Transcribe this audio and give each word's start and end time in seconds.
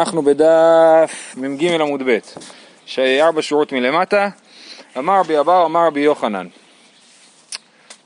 אנחנו 0.00 0.22
בדף 0.22 1.34
מ"ג 1.36 1.80
עמוד 1.80 2.02
ב', 2.06 2.18
שארבע 2.86 3.42
שורות 3.42 3.72
מלמטה, 3.72 4.28
אמר 4.98 5.20
רבי 5.20 5.40
אבאו 5.40 5.66
אמר 5.66 5.86
רבי 5.86 6.00
יוחנן, 6.00 6.46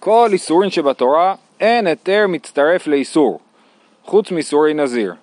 כל 0.01 0.29
איסורים 0.33 0.71
שבתורה 0.71 1.35
אין 1.61 1.87
היתר 1.87 2.27
מצטרף 2.29 2.87
לאיסור, 2.87 3.41
חוץ 4.05 4.31
מאיסורי 4.31 4.75
נזיר. 4.75 5.15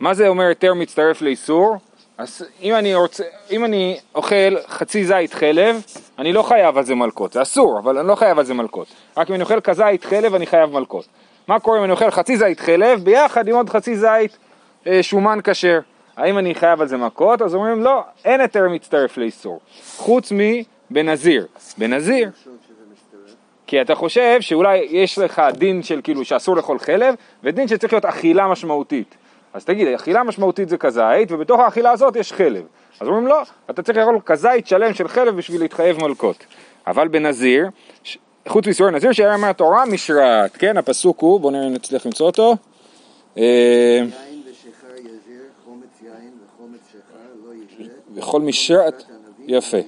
מה 0.00 0.14
זה 0.14 0.28
אומר 0.28 0.44
היתר 0.44 0.74
מצטרף 0.74 1.22
לאיסור? 1.22 1.76
אז 2.18 2.46
אם 2.62 2.74
אני, 2.74 2.94
רוצה, 2.94 3.24
אם 3.50 3.64
אני 3.64 3.98
אוכל 4.14 4.56
חצי 4.66 5.04
זית 5.04 5.34
חלב, 5.34 5.82
אני 6.18 6.32
לא 6.32 6.42
חייב 6.42 6.78
על 6.78 6.84
זה 6.84 6.94
מלקות, 6.94 7.32
זה 7.32 7.42
אסור, 7.42 7.78
אבל 7.78 7.98
אני 7.98 8.08
לא 8.08 8.14
חייב 8.14 8.38
על 8.38 8.44
זה 8.44 8.54
מלקות. 8.54 8.88
רק 9.16 9.28
אם 9.28 9.34
אני 9.34 9.42
אוכל 9.42 9.60
כזית 9.60 10.04
חלב 10.04 10.34
אני 10.34 10.46
חייב 10.46 10.70
מלקות. 10.70 11.04
מה 11.48 11.60
קורה 11.60 11.78
אם 11.78 11.84
אני 11.84 11.92
אוכל 11.92 12.10
חצי 12.10 12.36
זית 12.36 12.60
חלב 12.60 13.04
ביחד 13.04 13.48
עם 13.48 13.54
עוד 13.54 13.70
חצי 13.70 13.96
זית 13.96 14.38
שומן 15.02 15.38
כשר? 15.44 15.80
האם 16.16 16.38
אני 16.38 16.54
חייב 16.54 16.80
על 16.80 16.88
זה 16.88 16.96
מכות? 16.96 17.42
אז 17.42 17.54
אומרים 17.54 17.82
לא, 17.82 18.02
אין 18.24 18.40
היתר 18.40 18.68
מצטרף 18.68 19.16
לאיסור, 19.16 19.60
חוץ 19.96 20.32
מבנזיר. 20.90 21.46
בנזיר, 21.78 22.30
כי 23.66 23.80
אתה 23.80 23.94
חושב 23.94 24.36
שאולי 24.40 24.86
יש 24.90 25.18
לך 25.18 25.42
דין 25.52 25.82
של 25.82 26.00
כאילו 26.04 26.24
שאסור 26.24 26.56
לאכול 26.56 26.78
חלב, 26.78 27.14
ודין 27.44 27.68
שצריך 27.68 27.92
להיות 27.92 28.04
אכילה 28.04 28.48
משמעותית. 28.48 29.14
אז 29.54 29.64
תגיד, 29.64 29.88
אכילה 29.88 30.22
משמעותית 30.22 30.68
זה 30.68 30.76
כזית, 30.76 31.32
ובתוך 31.32 31.60
האכילה 31.60 31.90
הזאת 31.90 32.16
יש 32.16 32.32
חלב. 32.32 32.62
אז 33.00 33.08
אומרים 33.08 33.26
לא, 33.26 33.42
אתה 33.70 33.82
צריך 33.82 33.98
לאכול 33.98 34.18
כזית 34.26 34.66
שלם 34.66 34.94
של 34.94 35.08
חלב 35.08 35.36
בשביל 35.36 35.60
להתחייב 35.60 36.02
מלקות. 36.02 36.46
אבל 36.86 37.08
בנזיר, 37.08 37.68
חוץ 38.48 38.66
מאיסורי 38.66 38.90
נזיר 38.90 39.12
שהיה 39.12 39.36
מהתורה 39.36 39.86
משרת, 39.86 40.56
כן, 40.56 40.76
הפסוק 40.76 41.20
הוא, 41.20 41.40
בואו 41.40 41.52
נראה 41.52 41.66
אם 41.66 41.72
נצליח 41.72 42.06
למצוא 42.06 42.26
אותו. 42.26 42.56
וכל 48.24 48.40
משרת, 48.40 49.02
יפה. 49.46 49.78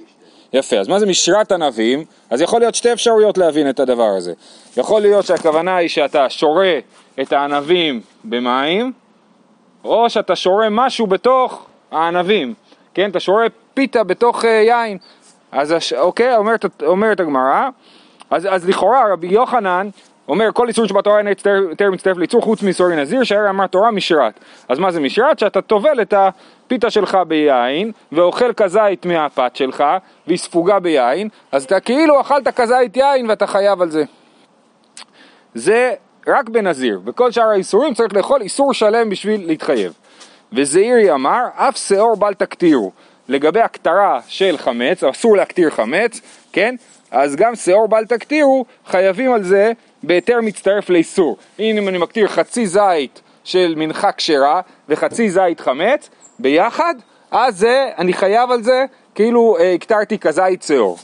יפה, 0.53 0.75
אז 0.79 0.87
מה 0.87 0.99
זה 0.99 1.05
משרת 1.05 1.51
ענבים? 1.51 2.05
אז 2.29 2.41
יכול 2.41 2.59
להיות 2.59 2.75
שתי 2.75 2.93
אפשרויות 2.93 3.37
להבין 3.37 3.69
את 3.69 3.79
הדבר 3.79 4.09
הזה. 4.17 4.33
יכול 4.77 5.01
להיות 5.01 5.25
שהכוונה 5.25 5.75
היא 5.75 5.89
שאתה 5.89 6.29
שורה 6.29 6.79
את 7.21 7.33
הענבים 7.33 8.01
במים, 8.23 8.91
או 9.83 10.09
שאתה 10.09 10.35
שורה 10.35 10.67
משהו 10.69 11.07
בתוך 11.07 11.65
הענבים, 11.91 12.53
כן? 12.93 13.09
אתה 13.09 13.19
שורה 13.19 13.47
פיתה 13.73 14.03
בתוך 14.03 14.43
uh, 14.43 14.47
יין. 14.47 14.97
אז 15.51 15.71
הש... 15.71 15.93
אוקיי, 15.93 16.35
אומרת, 16.35 16.65
אומרת 16.83 17.19
הגמרא, 17.19 17.69
אז, 18.29 18.47
אז 18.51 18.67
לכאורה 18.67 19.13
רבי 19.13 19.27
יוחנן 19.27 19.89
אומר 20.27 20.49
כל 20.53 20.67
איסור 20.67 20.87
שבתורה 20.87 21.17
אין 21.17 21.27
היתר 21.27 21.91
מצטרף 21.91 22.17
לאיסור 22.17 22.41
חוץ 22.41 22.63
מאיסורי 22.63 22.95
נזיר 22.95 23.23
שהרי 23.23 23.49
אמר 23.49 23.67
תורה 23.67 23.91
משרת. 23.91 24.39
אז 24.69 24.79
מה 24.79 24.91
זה 24.91 24.99
משרת? 24.99 25.39
שאתה 25.39 25.61
טובל 25.61 26.01
את 26.01 26.13
הפיתה 26.17 26.89
שלך 26.89 27.17
ביין 27.27 27.91
ואוכל 28.11 28.53
כזית 28.53 29.05
מהפת 29.05 29.55
שלך 29.55 29.83
והיא 30.27 30.37
ספוגה 30.37 30.79
ביין 30.79 31.29
אז 31.51 31.63
אתה 31.63 31.79
כאילו 31.79 32.21
אכלת 32.21 32.47
כזית 32.47 32.97
יין 32.97 33.29
ואתה 33.29 33.47
חייב 33.47 33.81
על 33.81 33.89
זה. 33.89 34.03
זה 35.53 35.93
רק 36.27 36.49
בנזיר, 36.49 36.99
בכל 36.99 37.31
שאר 37.31 37.49
האיסורים 37.49 37.93
צריך 37.93 38.13
לאכול 38.13 38.41
איסור 38.41 38.73
שלם 38.73 39.09
בשביל 39.09 39.47
להתחייב. 39.47 39.93
וזעירי 40.53 41.11
אמר, 41.11 41.41
אף 41.55 41.77
שאור 41.77 42.15
בל 42.15 42.33
תקטירו. 42.33 42.91
לגבי 43.29 43.61
הקטרה 43.61 44.19
של 44.27 44.57
חמץ, 44.57 45.03
אסור 45.03 45.37
להקטיר 45.37 45.69
חמץ, 45.69 46.21
כן? 46.53 46.75
אז 47.11 47.35
גם 47.35 47.55
שאור 47.55 47.87
בל 47.87 48.05
תקטירו, 48.05 48.65
חייבים 48.85 49.33
על 49.33 49.43
זה 49.43 49.71
בהיתר 50.03 50.39
מצטרף 50.41 50.89
לאיסור. 50.89 51.37
אם 51.59 51.87
אני 51.87 51.97
מקטיר 51.97 52.27
חצי 52.27 52.67
זית 52.67 53.21
של 53.43 53.73
מנחה 53.77 54.11
כשרה 54.11 54.61
וחצי 54.89 55.29
זית 55.29 55.59
חמץ 55.59 56.09
ביחד, 56.39 56.95
אז 57.31 57.57
זה, 57.57 57.89
אני 57.97 58.13
חייב 58.13 58.51
על 58.51 58.63
זה 58.63 58.85
כאילו 59.15 59.57
אה, 59.59 59.73
הקטרתי 59.73 60.19
כזית 60.19 60.63
שאור. 60.63 60.97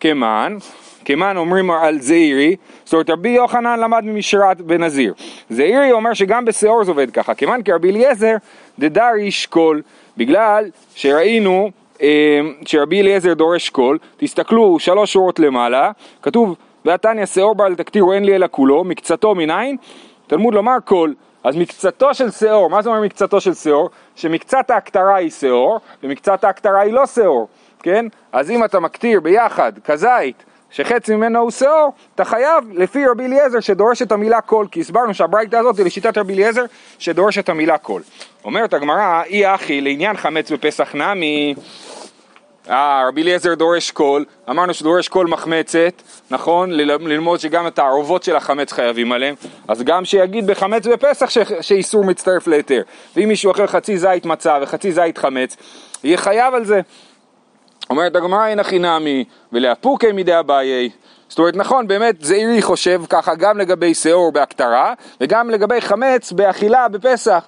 כמן, 0.00 0.56
כמן 1.04 1.36
אומרים 1.36 1.70
על 1.70 2.00
זעירי, 2.00 2.56
זאת 2.84 2.92
אומרת 2.92 3.10
רבי 3.10 3.28
יוחנן 3.28 3.80
למד 3.80 4.04
ממשרת 4.04 4.60
בנזיר. 4.60 5.14
זעירי 5.50 5.92
אומר 5.92 6.14
שגם 6.14 6.44
בשאור 6.44 6.84
זה 6.84 6.90
עובד 6.90 7.10
ככה, 7.10 7.34
כמן 7.34 7.60
כרבי 7.64 7.90
אליעזר 7.90 8.36
דדרי 8.78 9.22
ישקול, 9.22 9.82
בגלל 10.16 10.64
שראינו 10.94 11.70
אה, 12.02 12.40
שרבי 12.64 13.00
אליעזר 13.00 13.34
דורש 13.34 13.70
קול, 13.70 13.98
תסתכלו 14.16 14.78
שלוש 14.78 15.12
שורות 15.12 15.38
למעלה, 15.38 15.90
כתוב 16.22 16.56
ועתניא 16.84 17.26
שאור 17.26 17.54
בל 17.54 17.74
תקטירו 17.74 18.12
אין 18.12 18.24
לי 18.24 18.34
אלא 18.34 18.46
כולו, 18.50 18.84
מקצתו 18.84 19.34
מניין? 19.34 19.76
תלמוד 20.26 20.54
לומר 20.54 20.76
קול. 20.84 21.14
אז 21.44 21.56
מקצתו 21.56 22.14
של 22.14 22.30
שאור, 22.30 22.70
מה 22.70 22.82
זה 22.82 22.88
אומר 22.88 23.00
מקצתו 23.00 23.40
של 23.40 23.54
שאור? 23.54 23.90
שמקצת 24.16 24.70
ההקטרה 24.70 25.16
היא 25.16 25.30
שאור, 25.30 25.80
ומקצת 26.02 26.44
ההקטרה 26.44 26.80
היא 26.80 26.92
לא 26.92 27.06
שאור, 27.06 27.48
כן? 27.82 28.06
אז 28.32 28.50
אם 28.50 28.64
אתה 28.64 28.80
מקטיר 28.80 29.20
ביחד 29.20 29.72
כזית, 29.84 30.44
שחצי 30.70 31.16
ממנו 31.16 31.38
הוא 31.38 31.50
שאור, 31.50 31.92
אתה 32.14 32.24
חייב 32.24 32.64
לפי 32.72 33.06
רבי 33.06 33.24
אליעזר 33.24 33.60
שדורש 33.60 34.02
את 34.02 34.12
המילה 34.12 34.40
כל, 34.40 34.66
כי 34.70 34.80
הסברנו 34.80 35.14
שהברייתא 35.14 35.56
הזאת 35.56 35.78
היא 35.78 35.86
לשיטת 35.86 36.18
רבי 36.18 36.34
אליעזר 36.34 36.64
שדורש 36.98 37.38
את 37.38 37.48
המילה 37.48 37.78
כל. 37.78 38.02
אומרת 38.44 38.74
הגמרא, 38.74 39.22
אי 39.22 39.54
הכי 39.54 39.80
לעניין 39.80 40.16
חמץ 40.16 40.50
בפסח 40.50 40.94
נמי, 40.94 41.54
אה, 42.70 43.04
רבי 43.08 43.22
אליעזר 43.22 43.54
דורש 43.54 43.90
כל, 43.90 44.24
אמרנו 44.50 44.74
שדורש 44.74 45.08
כל 45.08 45.26
מחמצת, 45.26 46.02
נכון? 46.30 46.70
ללמוד 46.70 47.40
שגם 47.40 47.66
את 47.66 47.78
התערובות 47.78 48.22
של 48.22 48.36
החמץ 48.36 48.72
חייבים 48.72 49.12
עליהם, 49.12 49.34
אז 49.68 49.82
גם 49.82 50.04
שיגיד 50.04 50.46
בחמץ 50.46 50.86
בפסח 50.86 51.30
ש- 51.30 51.38
שאיסור 51.60 52.04
מצטרף 52.04 52.46
להיתר. 52.46 52.82
ואם 53.16 53.28
מישהו 53.28 53.48
אוכל 53.50 53.66
חצי 53.66 53.98
זית 53.98 54.26
מצה 54.26 54.58
וחצי 54.62 54.92
זית 54.92 55.18
חמץ, 55.18 55.56
יהיה 56.04 56.16
חייב 56.16 56.54
על 56.54 56.64
זה. 56.64 56.80
אומרת 57.90 58.16
הגמרא 58.16 58.46
אין 58.46 58.60
הכי 58.60 58.78
נמי 58.78 59.24
ולאפוקי 59.52 60.12
מידי 60.12 60.38
אביי. 60.38 60.90
זאת 61.28 61.38
אומרת 61.38 61.56
נכון 61.56 61.86
באמת 61.86 62.14
זעירי 62.20 62.62
חושב 62.62 63.02
ככה 63.08 63.34
גם 63.34 63.58
לגבי 63.58 63.94
שאור 63.94 64.32
בהקטרה 64.32 64.94
וגם 65.20 65.50
לגבי 65.50 65.80
חמץ 65.80 66.32
באכילה 66.32 66.88
בפסח. 66.88 67.44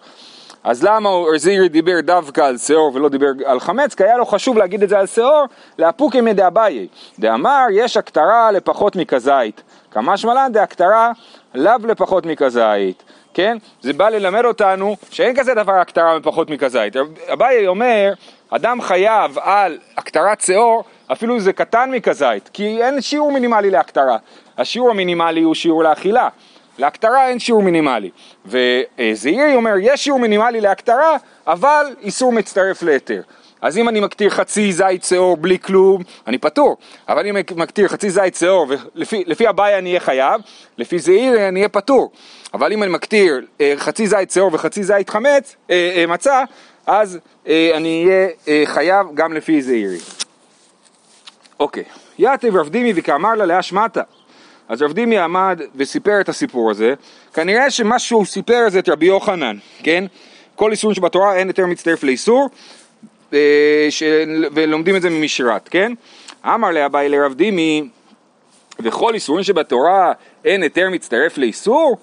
אז 0.66 0.84
למה 0.84 1.10
זעירי 1.37 1.69
דיבר 1.69 2.00
דווקא 2.00 2.41
על 2.41 2.59
שאור 2.59 2.94
ולא 2.94 3.09
דיבר 3.09 3.27
על 3.44 3.60
חמץ? 3.60 3.94
כי 3.94 4.04
היה 4.04 4.16
לו 4.16 4.27
חשוב 4.27 4.59
להגיד 4.59 4.82
את 4.82 4.88
זה 4.88 4.99
על 4.99 5.06
שאור 5.06 5.44
לאפוקי 5.78 6.21
מידי 6.21 6.47
אביי. 6.47 6.87
דאמר 7.19 7.65
יש 7.72 7.97
הקטרה 7.97 8.50
לפחות 8.53 8.97
מכזית. 8.97 9.62
כמה 9.91 10.16
שמלן 10.16 10.53
דהקטרה 10.53 11.12
לאו 11.55 11.72
לפחות 11.84 12.26
מכזית. 12.26 13.03
כן? 13.34 13.56
זה 13.81 13.93
בא 13.93 14.09
ללמד 14.09 14.44
אותנו 14.44 14.97
שאין 15.10 15.37
כזה 15.37 15.55
דבר 15.55 15.72
הקטרה 15.72 16.19
מפחות 16.19 16.50
מכזית. 16.50 16.97
אביי 17.32 17.66
אומר, 17.66 18.12
אדם 18.50 18.81
חייב 18.81 19.38
על 19.38 19.78
הקטרת 19.97 20.41
שאור, 20.41 20.84
אפילו 21.12 21.34
אם 21.34 21.38
זה 21.38 21.53
קטן 21.53 21.91
מכזית, 21.91 22.50
כי 22.53 22.82
אין 22.82 23.00
שיעור 23.00 23.32
מינימלי 23.32 23.71
להקטרה. 23.71 24.16
השיעור 24.59 24.91
המינימלי 24.91 25.43
הוא 25.43 25.55
שיעור 25.55 25.84
לאכילה. 25.84 26.28
להקטרה 26.78 27.28
אין 27.28 27.38
שיעור 27.38 27.62
מינימלי. 27.62 28.10
וזעירי 28.47 29.54
אומר, 29.54 29.75
יש 29.81 30.04
שיעור 30.04 30.19
מינימלי 30.19 30.60
להקטרה, 30.60 31.16
אבל 31.47 31.87
איסור 32.03 32.32
מצטרף 32.32 32.82
להיתר. 32.82 33.22
אז 33.60 33.78
אם 33.78 33.88
אני 33.88 34.00
מקטיר 34.00 34.31
חצי 34.31 34.72
זית 34.72 35.04
שאור 35.04 35.37
בלי 35.37 35.59
כלום, 35.59 36.03
אני 36.26 36.38
פטור. 36.38 36.76
אבל 37.09 37.26
אם 37.26 37.37
אני 37.37 37.44
מקטיר 37.56 37.88
חצי 37.88 38.10
זית 38.10 38.34
שאור, 38.34 38.66
ולפי 38.94 39.25
לפי 39.26 39.48
אביי 39.48 39.78
אני 39.78 39.88
אהיה 39.88 40.00
חייב, 40.00 40.41
לפי 40.78 40.98
זעירי 40.98 41.48
אני 41.48 41.60
אהיה 41.60 41.69
פטור. 41.69 42.10
אבל 42.54 42.72
אם 42.72 42.82
אני 42.82 42.93
מקטיר 42.93 43.41
אה, 43.60 43.72
חצי 43.76 44.06
זית 44.06 44.31
שאור 44.31 44.50
וחצי 44.53 44.84
זית 44.84 45.10
חמץ, 45.10 45.56
אה, 45.70 45.93
אה, 45.97 46.06
מצה, 46.06 46.44
אז 46.87 47.19
אה, 47.48 47.70
אני 47.75 48.04
אהיה 48.04 48.28
אה, 48.48 48.62
חייב 48.66 49.06
גם 49.14 49.32
לפי 49.32 49.62
זעירי. 49.62 49.98
אוקיי, 51.60 51.84
יתיב 52.19 52.56
רב 52.56 52.69
דימי 52.69 52.93
וכאמר 52.97 53.34
לה 53.34 53.47
להשמטה. 53.47 54.03
אז 54.69 54.82
רב 54.82 54.93
דימי 54.93 55.19
עמד 55.19 55.60
וסיפר 55.75 56.21
את 56.21 56.28
הסיפור 56.28 56.71
הזה, 56.71 56.94
כנראה 57.34 57.71
שמה 57.71 57.99
שהוא 57.99 58.25
סיפר 58.25 58.69
זה 58.69 58.78
את 58.78 58.88
רבי 58.88 59.06
יוחנן, 59.06 59.56
כן? 59.82 60.04
כל 60.54 60.71
איסור 60.71 60.93
שבתורה 60.93 61.37
אין 61.37 61.49
יותר 61.49 61.66
מצטרף 61.66 62.03
לאיסור, 62.03 62.49
אה, 63.32 63.87
ש... 63.90 64.02
ולומדים 64.55 64.96
את 64.96 65.02
זה 65.02 65.11
ממשרת, 65.11 65.69
כן? 65.69 65.93
אמר 66.44 66.70
לאביי 66.70 67.08
לרב 67.08 67.35
דימי, 67.35 67.88
וכל 68.81 69.14
איסורים 69.14 69.44
שבתורה 69.44 70.12
אין 70.44 70.62
היתר 70.62 70.90
מצטרף 70.90 71.38
לאיסור? 71.38 71.96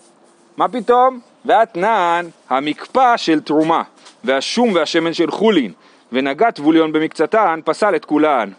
מה 0.58 0.68
פתאום? 0.68 1.20
ואתנן 1.46 2.26
המקפא 2.50 3.18
של 3.18 3.40
תרומה, 3.40 3.84
והשום 4.24 4.74
והשמן 4.74 5.14
של 5.14 5.32
חולין, 5.32 5.72
ונגע 6.12 6.52
טבוליון 6.52 6.92
במקצתן, 6.92 7.60
פסל 7.66 7.96
את 7.96 8.06
כולן. 8.06 8.50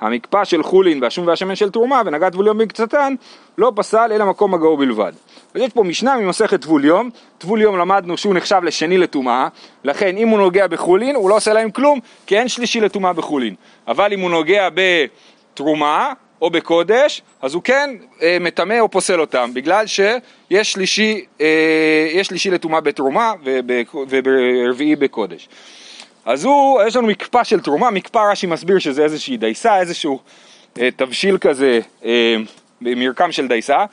המקפא 0.00 0.44
של 0.44 0.62
חולין 0.62 1.02
והשום 1.02 1.26
והשמן 1.26 1.56
של 1.56 1.70
תרומה 1.70 2.02
ונגע 2.06 2.30
טבוליון 2.30 2.58
במקצתן 2.58 3.14
לא 3.58 3.72
פסל 3.76 4.12
אלא 4.12 4.26
מקום 4.26 4.54
מגעו 4.54 4.76
בלבד. 4.76 5.12
אז 5.54 5.60
יש 5.60 5.72
פה 5.72 5.84
משנה 5.84 6.16
ממסכת 6.16 6.60
טבוליום, 6.60 7.10
טבוליום 7.38 7.78
למדנו 7.78 8.16
שהוא 8.16 8.34
נחשב 8.34 8.60
לשני 8.64 8.98
לטומאה, 8.98 9.48
לכן 9.84 10.16
אם 10.16 10.28
הוא 10.28 10.38
נוגע 10.38 10.66
בחולין 10.66 11.16
הוא 11.16 11.30
לא 11.30 11.36
עושה 11.36 11.52
להם 11.52 11.70
כלום 11.70 11.98
כי 12.26 12.38
אין 12.38 12.48
שלישי 12.48 12.80
לטומאה 12.80 13.12
בחולין, 13.12 13.54
אבל 13.88 14.12
אם 14.12 14.20
הוא 14.20 14.30
נוגע 14.30 14.68
בתרומה 14.74 16.12
או 16.42 16.50
בקודש, 16.50 17.22
אז 17.42 17.54
הוא 17.54 17.62
כן 17.62 17.90
אה, 18.22 18.36
מטמא 18.40 18.80
או 18.80 18.88
פוסל 18.88 19.20
אותם, 19.20 19.50
בגלל 19.54 19.86
שיש 19.86 20.72
שלישי, 20.72 21.24
אה, 21.40 22.08
יש 22.12 22.26
שלישי 22.26 22.50
לטומאה 22.50 22.80
בתרומה 22.80 23.32
וברביעי 24.08 24.96
בקודש. 24.96 25.48
אז 26.30 26.44
הוא, 26.44 26.82
יש 26.82 26.96
לנו 26.96 27.06
מקפא 27.06 27.44
של 27.44 27.60
תרומה, 27.60 27.90
מקפא 27.90 28.18
רש"י 28.18 28.46
מסביר 28.46 28.78
שזה 28.78 29.02
איזושהי 29.02 29.36
דייסה, 29.36 29.80
איזשהו 29.80 30.18
אה, 30.80 30.88
תבשיל 30.96 31.38
כזה, 31.38 31.80
אה, 32.04 32.36
מרקם 32.80 33.32
של 33.32 33.48
דייסה. 33.48 33.84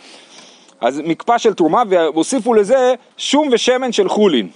אז 0.82 1.02
מקפא 1.06 1.38
של 1.38 1.54
תרומה, 1.54 1.84
והוסיפו 1.90 2.54
לזה 2.54 2.94
שום 3.18 3.50
ושמן 3.52 3.92
של 3.92 4.10
חולין. 4.10 4.50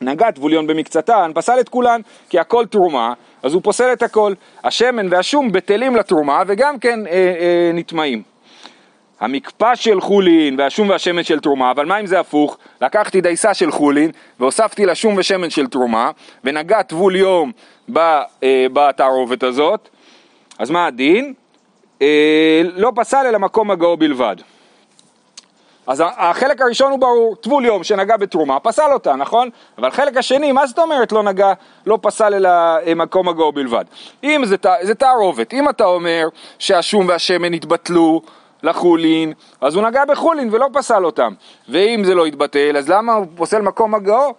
נגע 0.00 0.30
טבוליון 0.30 0.66
במקצתן, 0.66 1.30
פסל 1.34 1.60
את 1.60 1.68
כולן, 1.68 2.00
כי 2.28 2.38
הכל 2.38 2.66
תרומה, 2.66 3.12
אז 3.42 3.54
הוא 3.54 3.62
פוסל 3.62 3.92
את 3.92 4.02
הכל. 4.02 4.34
השמן 4.64 5.06
והשום 5.10 5.52
בטלים 5.52 5.96
לתרומה 5.96 6.42
וגם 6.46 6.78
כן 6.78 7.06
אה, 7.06 7.12
אה, 7.12 7.70
נטמעים. 7.74 8.31
המקפא 9.22 9.74
של 9.74 10.00
חולין 10.00 10.60
והשום 10.60 10.90
והשמן 10.90 11.22
של 11.22 11.40
תרומה, 11.40 11.70
אבל 11.70 11.86
מה 11.86 12.00
אם 12.00 12.06
זה 12.06 12.20
הפוך? 12.20 12.58
לקחתי 12.80 13.20
דייסה 13.20 13.54
של 13.54 13.70
חולין 13.70 14.10
והוספתי 14.40 14.86
לה 14.86 14.94
שום 14.94 15.14
ושמן 15.16 15.50
של 15.50 15.66
תרומה 15.66 16.10
ונגע 16.44 16.82
טבול 16.82 17.16
יום 17.16 17.52
אה, 17.96 18.22
בתערובת 18.72 19.42
הזאת, 19.42 19.88
אז 20.58 20.70
מה 20.70 20.86
הדין? 20.86 21.34
אה, 22.02 22.62
לא 22.76 22.92
פסל 22.94 23.26
אלא 23.26 23.38
מקום 23.38 23.70
הגאו 23.70 23.96
בלבד. 23.96 24.36
אז 25.86 26.02
החלק 26.16 26.60
הראשון 26.60 26.90
הוא 26.90 26.98
ברור, 26.98 27.36
טבול 27.36 27.64
יום 27.64 27.84
שנגע 27.84 28.16
בתרומה, 28.16 28.60
פסל 28.60 28.92
אותה, 28.92 29.16
נכון? 29.16 29.48
אבל 29.78 29.88
החלק 29.88 30.16
השני, 30.16 30.52
מה 30.52 30.66
זאת 30.66 30.78
אומרת 30.78 31.12
לא 31.12 31.22
נגע, 31.22 31.52
לא 31.86 31.98
פסל 32.02 32.34
אלא 32.34 32.48
אה, 32.86 32.94
מקום 32.94 33.28
הגאו 33.28 33.52
בלבד? 33.52 33.84
אם 34.24 34.42
זה, 34.44 34.56
זה 34.82 34.94
תערובת, 34.94 35.52
אם 35.54 35.68
אתה 35.68 35.84
אומר 35.84 36.28
שהשום 36.58 37.08
והשמן 37.08 37.54
התבטלו 37.54 38.22
לחולין, 38.62 39.32
אז 39.60 39.74
הוא 39.74 39.84
נגע 39.84 40.04
בחולין 40.04 40.48
ולא 40.52 40.66
פסל 40.72 41.04
אותם. 41.04 41.32
ואם 41.68 42.02
זה 42.04 42.14
לא 42.14 42.26
התבטל, 42.26 42.76
אז 42.76 42.88
למה 42.88 43.12
הוא 43.12 43.26
פוסל 43.34 43.62
מקום 43.62 43.94
הגאו? 43.94 44.34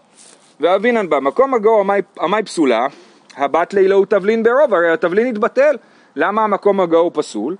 ואבינן 0.59 1.09
בה, 1.09 1.19
מקום 1.19 1.53
הגאו, 1.53 1.83
המי 2.19 2.43
פסולה? 2.43 2.87
הבת 3.37 3.73
לילה 3.73 3.95
הוא 3.95 4.05
תבלין 4.05 4.43
ברוב, 4.43 4.73
הרי 4.73 4.91
התבלין 4.91 5.27
התבטל. 5.27 5.77
למה 6.15 6.43
המקום 6.43 6.79
הגאו 6.79 7.13
פסול? 7.13 7.55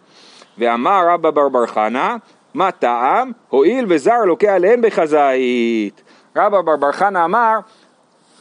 ואמר 0.57 1.07
רבא 1.10 1.31
בר 1.31 1.50
בר 1.50 1.68
חנה, 1.68 2.15
מה 2.54 2.71
טעם? 2.71 3.31
הואיל 3.50 3.86
וזר 3.89 4.21
לוקה 4.25 4.56
עליהן 4.56 4.81
בחזאית. 4.81 6.01
רבא 6.36 6.62
בר 6.62 6.75
בר 6.75 6.92
חנה 6.92 7.25
אמר 7.25 7.59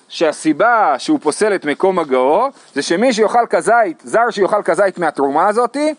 שהסיבה 0.09 0.95
שהוא 0.99 1.19
פוסל 1.23 1.55
את 1.55 1.65
מקום 1.65 1.99
הגאו 1.99 2.49
זה 2.75 2.83
שמי 2.83 3.13
שיאכל 3.13 3.47
כזית, 3.51 4.03
זר 4.05 4.31
שיאכל 4.31 4.63
כזית 4.63 4.99
מהתרומה 4.99 5.49
הזאתי, 5.49 5.95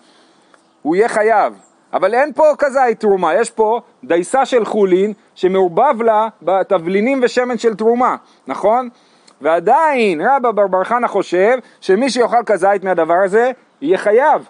הוא 0.81 0.95
יהיה 0.95 1.09
חייב. 1.09 1.53
אבל 1.93 2.13
אין 2.13 2.33
פה 2.33 2.43
כזית 2.57 2.99
תרומה, 2.99 3.33
יש 3.33 3.51
פה 3.51 3.81
דייסה 4.03 4.45
של 4.45 4.65
חולין 4.65 5.13
שמעורבב 5.35 6.01
לה 6.01 6.27
בתבלינים 6.41 7.19
ושמן 7.23 7.57
של 7.57 7.75
תרומה, 7.75 8.15
נכון? 8.47 8.89
ועדיין 9.41 10.21
רבא 10.21 10.51
בר 10.51 10.67
בר 10.67 10.83
חנה 10.83 11.07
חושב 11.07 11.57
שמי 11.81 12.09
שיאכל 12.09 12.43
כזית 12.45 12.83
מהדבר 12.83 13.23
הזה 13.25 13.51
יהיה 13.81 13.97
חייב. 13.97 14.47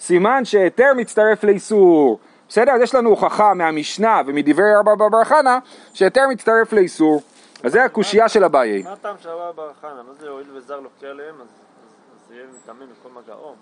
סימן 0.00 0.44
שהיתר 0.44 0.92
מצטרף 0.96 1.44
לאיסור. 1.44 2.18
בסדר? 2.48 2.72
אז 2.72 2.80
יש 2.80 2.94
לנו 2.94 3.10
הוכחה 3.10 3.54
מהמשנה 3.54 4.22
ומדברי 4.26 4.74
רבא 4.74 4.94
בר 4.94 5.08
בר 5.08 5.24
חנה 5.24 5.58
שהיתר 5.94 6.28
מצטרף 6.30 6.72
לאיסור. 6.72 7.22
אז 7.62 7.72
זה 7.72 7.84
הקושייה 7.84 8.28
של 8.28 8.44
אביי. 8.44 8.82
מה 8.82 8.92
הטעם 8.92 9.16
של 9.18 9.28
רבא 9.28 9.52
בר 9.52 9.70
חנה? 9.80 10.02
מה 10.08 10.12
זה 10.20 10.28
הואיל 10.28 10.46
וזר 10.54 10.80
לוקח 10.80 11.04
עליהם? 11.10 11.34
אז 11.40 11.48
זה 12.28 12.34
יהיה 12.34 12.46
מטמא 12.54 12.84
מכל 12.84 13.20
מגעו? 13.20 13.54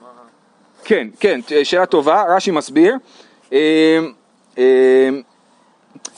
כן, 0.84 1.08
כן, 1.20 1.40
שאלה 1.64 1.86
טובה, 1.86 2.24
רש"י 2.28 2.50
מסביר. 2.50 2.94
אמ, 3.52 3.58
אמ, 4.58 5.22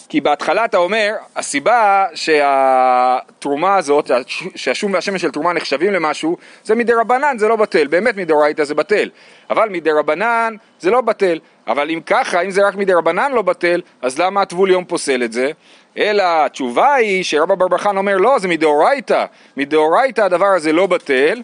כי 0.08 0.20
בהתחלה 0.20 0.64
אתה 0.64 0.76
אומר, 0.76 1.14
הסיבה 1.36 2.06
שהתרומה 2.14 3.76
הזאת, 3.76 4.10
שהשום 4.54 4.94
והשמן 4.94 5.18
של 5.18 5.30
תרומה 5.30 5.52
נחשבים 5.52 5.92
למשהו, 5.92 6.36
זה 6.64 6.74
מדי 6.74 6.92
רבנן, 6.92 7.38
זה 7.38 7.48
לא 7.48 7.56
בטל, 7.56 7.86
באמת 7.86 8.16
מדאורייתא 8.16 8.64
זה 8.64 8.74
בטל, 8.74 9.10
אבל 9.50 9.68
מדי 9.68 9.90
רבנן 9.90 10.54
זה 10.80 10.90
לא 10.90 11.00
בטל, 11.00 11.38
אבל 11.66 11.90
אם 11.90 12.00
ככה, 12.06 12.40
אם 12.40 12.50
זה 12.50 12.66
רק 12.66 12.74
מדי 12.74 12.92
רבנן 12.92 13.32
לא 13.32 13.42
בטל, 13.42 13.80
אז 14.02 14.18
למה 14.18 14.42
הטבול 14.42 14.70
יום 14.70 14.84
פוסל 14.84 15.22
את 15.22 15.32
זה? 15.32 15.50
אלא 15.98 16.22
התשובה 16.26 16.94
היא 16.94 17.24
שרבא 17.24 17.54
בר 17.54 17.68
בחן 17.68 17.96
אומר 17.96 18.16
לא, 18.16 18.38
זה 18.38 18.48
מדאורייתא, 18.48 19.24
מדאורייתא 19.56 20.20
הדבר 20.20 20.46
הזה 20.46 20.72
לא 20.72 20.86
בטל, 20.86 21.42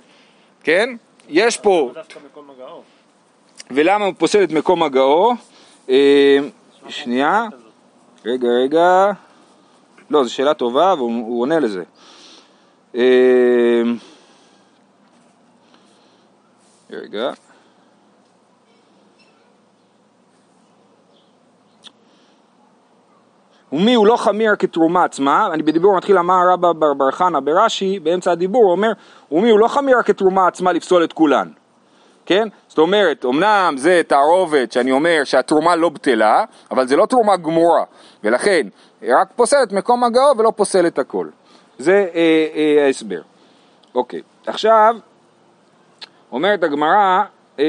כן? 0.64 0.90
יש 1.28 1.56
פה... 1.56 1.92
ולמה 3.70 4.04
הוא 4.04 4.14
פוסל 4.18 4.44
את 4.44 4.52
מקום 4.52 4.82
הגאו? 4.82 5.32
אה, 5.90 6.38
שנייה. 6.88 7.46
רגע, 8.24 8.48
רגע. 8.48 9.12
לא, 10.10 10.24
זו 10.24 10.34
שאלה 10.34 10.54
טובה 10.54 10.94
והוא 10.94 11.42
עונה 11.42 11.58
לזה. 11.58 11.82
אה, 12.94 13.82
רגע. 16.90 17.32
ומי 23.72 23.94
הוא 23.94 24.06
לא 24.06 24.16
חמיר 24.16 24.56
כתרומה 24.58 25.04
עצמה, 25.04 25.48
אני 25.52 25.62
בדיבור 25.62 25.96
מתחיל 25.96 26.18
אמר 26.18 26.48
רבא 26.52 26.72
בר 26.72 26.94
בר 26.94 27.10
חנה 27.10 27.40
ברש"י, 27.40 27.98
באמצע 27.98 28.30
הדיבור 28.30 28.64
הוא 28.64 28.72
אומר, 28.72 28.92
ומי 29.32 29.50
הוא 29.50 29.58
לא 29.58 29.68
חמיר 29.68 30.02
כתרומה 30.02 30.46
עצמה 30.46 30.72
לפסול 30.72 31.04
את 31.04 31.12
כולן, 31.12 31.48
כן? 32.28 32.48
זאת 32.68 32.78
אומרת, 32.78 33.24
אמנם 33.24 33.74
זה 33.76 34.02
תערובת 34.06 34.72
שאני 34.72 34.92
אומר 34.92 35.20
שהתרומה 35.24 35.76
לא 35.76 35.88
בטלה, 35.88 36.44
אבל 36.70 36.86
זה 36.86 36.96
לא 36.96 37.06
תרומה 37.06 37.36
גמורה, 37.36 37.84
ולכן 38.24 38.66
רק 39.02 39.28
פוסל 39.36 39.56
את 39.62 39.72
מקום 39.72 40.04
הגאו 40.04 40.38
ולא 40.38 40.52
פוסל 40.56 40.86
את 40.86 40.98
הכל. 40.98 41.28
זה 41.78 42.06
אה, 42.14 42.46
אה, 42.54 42.86
ההסבר. 42.86 43.20
אוקיי, 43.94 44.20
עכשיו 44.46 44.96
אומרת 46.32 46.62
הגמרא, 46.62 47.22
אה, 47.58 47.64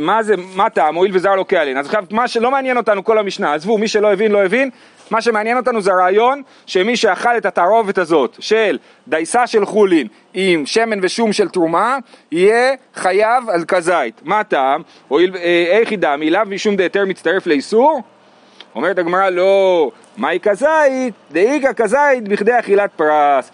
מה 0.00 0.22
זה, 0.22 0.34
מה 0.54 0.70
טעם, 0.70 0.94
הואיל 0.94 1.16
וזר 1.16 1.34
לוקח 1.34 1.56
עליהן. 1.56 1.76
אז 1.76 1.86
עכשיו, 1.86 2.04
מה 2.10 2.28
שלא 2.28 2.50
מעניין 2.50 2.76
אותנו 2.76 3.04
כל 3.04 3.18
המשנה, 3.18 3.54
עזבו, 3.54 3.78
מי 3.78 3.88
שלא 3.88 4.12
הבין, 4.12 4.32
לא 4.32 4.44
הבין, 4.44 4.70
מה 5.14 5.22
שמעניין 5.22 5.56
אותנו 5.56 5.80
זה 5.80 5.92
הרעיון 5.92 6.42
שמי 6.66 6.96
שאכל 6.96 7.36
את 7.36 7.46
התערובת 7.46 7.98
הזאת 7.98 8.36
של 8.40 8.78
דייסה 9.08 9.46
של 9.46 9.66
חולין 9.66 10.06
עם 10.34 10.66
שמן 10.66 10.98
ושום 11.02 11.32
של 11.32 11.48
תרומה, 11.48 11.98
יהיה 12.32 12.74
חייב 12.94 13.50
על 13.50 13.64
כזית. 13.64 14.20
מה 14.22 14.40
הטעם? 14.40 14.82
הואיל, 15.08 15.36
אה, 15.36 15.66
איך 15.68 15.92
ידע, 15.92 16.16
מילה 16.16 16.42
ושום 16.48 16.76
דהיתר 16.76 17.04
מצטרף 17.04 17.46
לאיסור? 17.46 18.02
אומרת 18.74 18.98
הגמרא, 18.98 19.30
לא, 19.30 19.90
מהי 20.16 20.40
כזית? 20.40 21.14
דאיכא 21.30 21.72
כזית 21.72 22.28
בכדי 22.28 22.58
אכילת 22.58 22.90
פרס. 22.96 23.50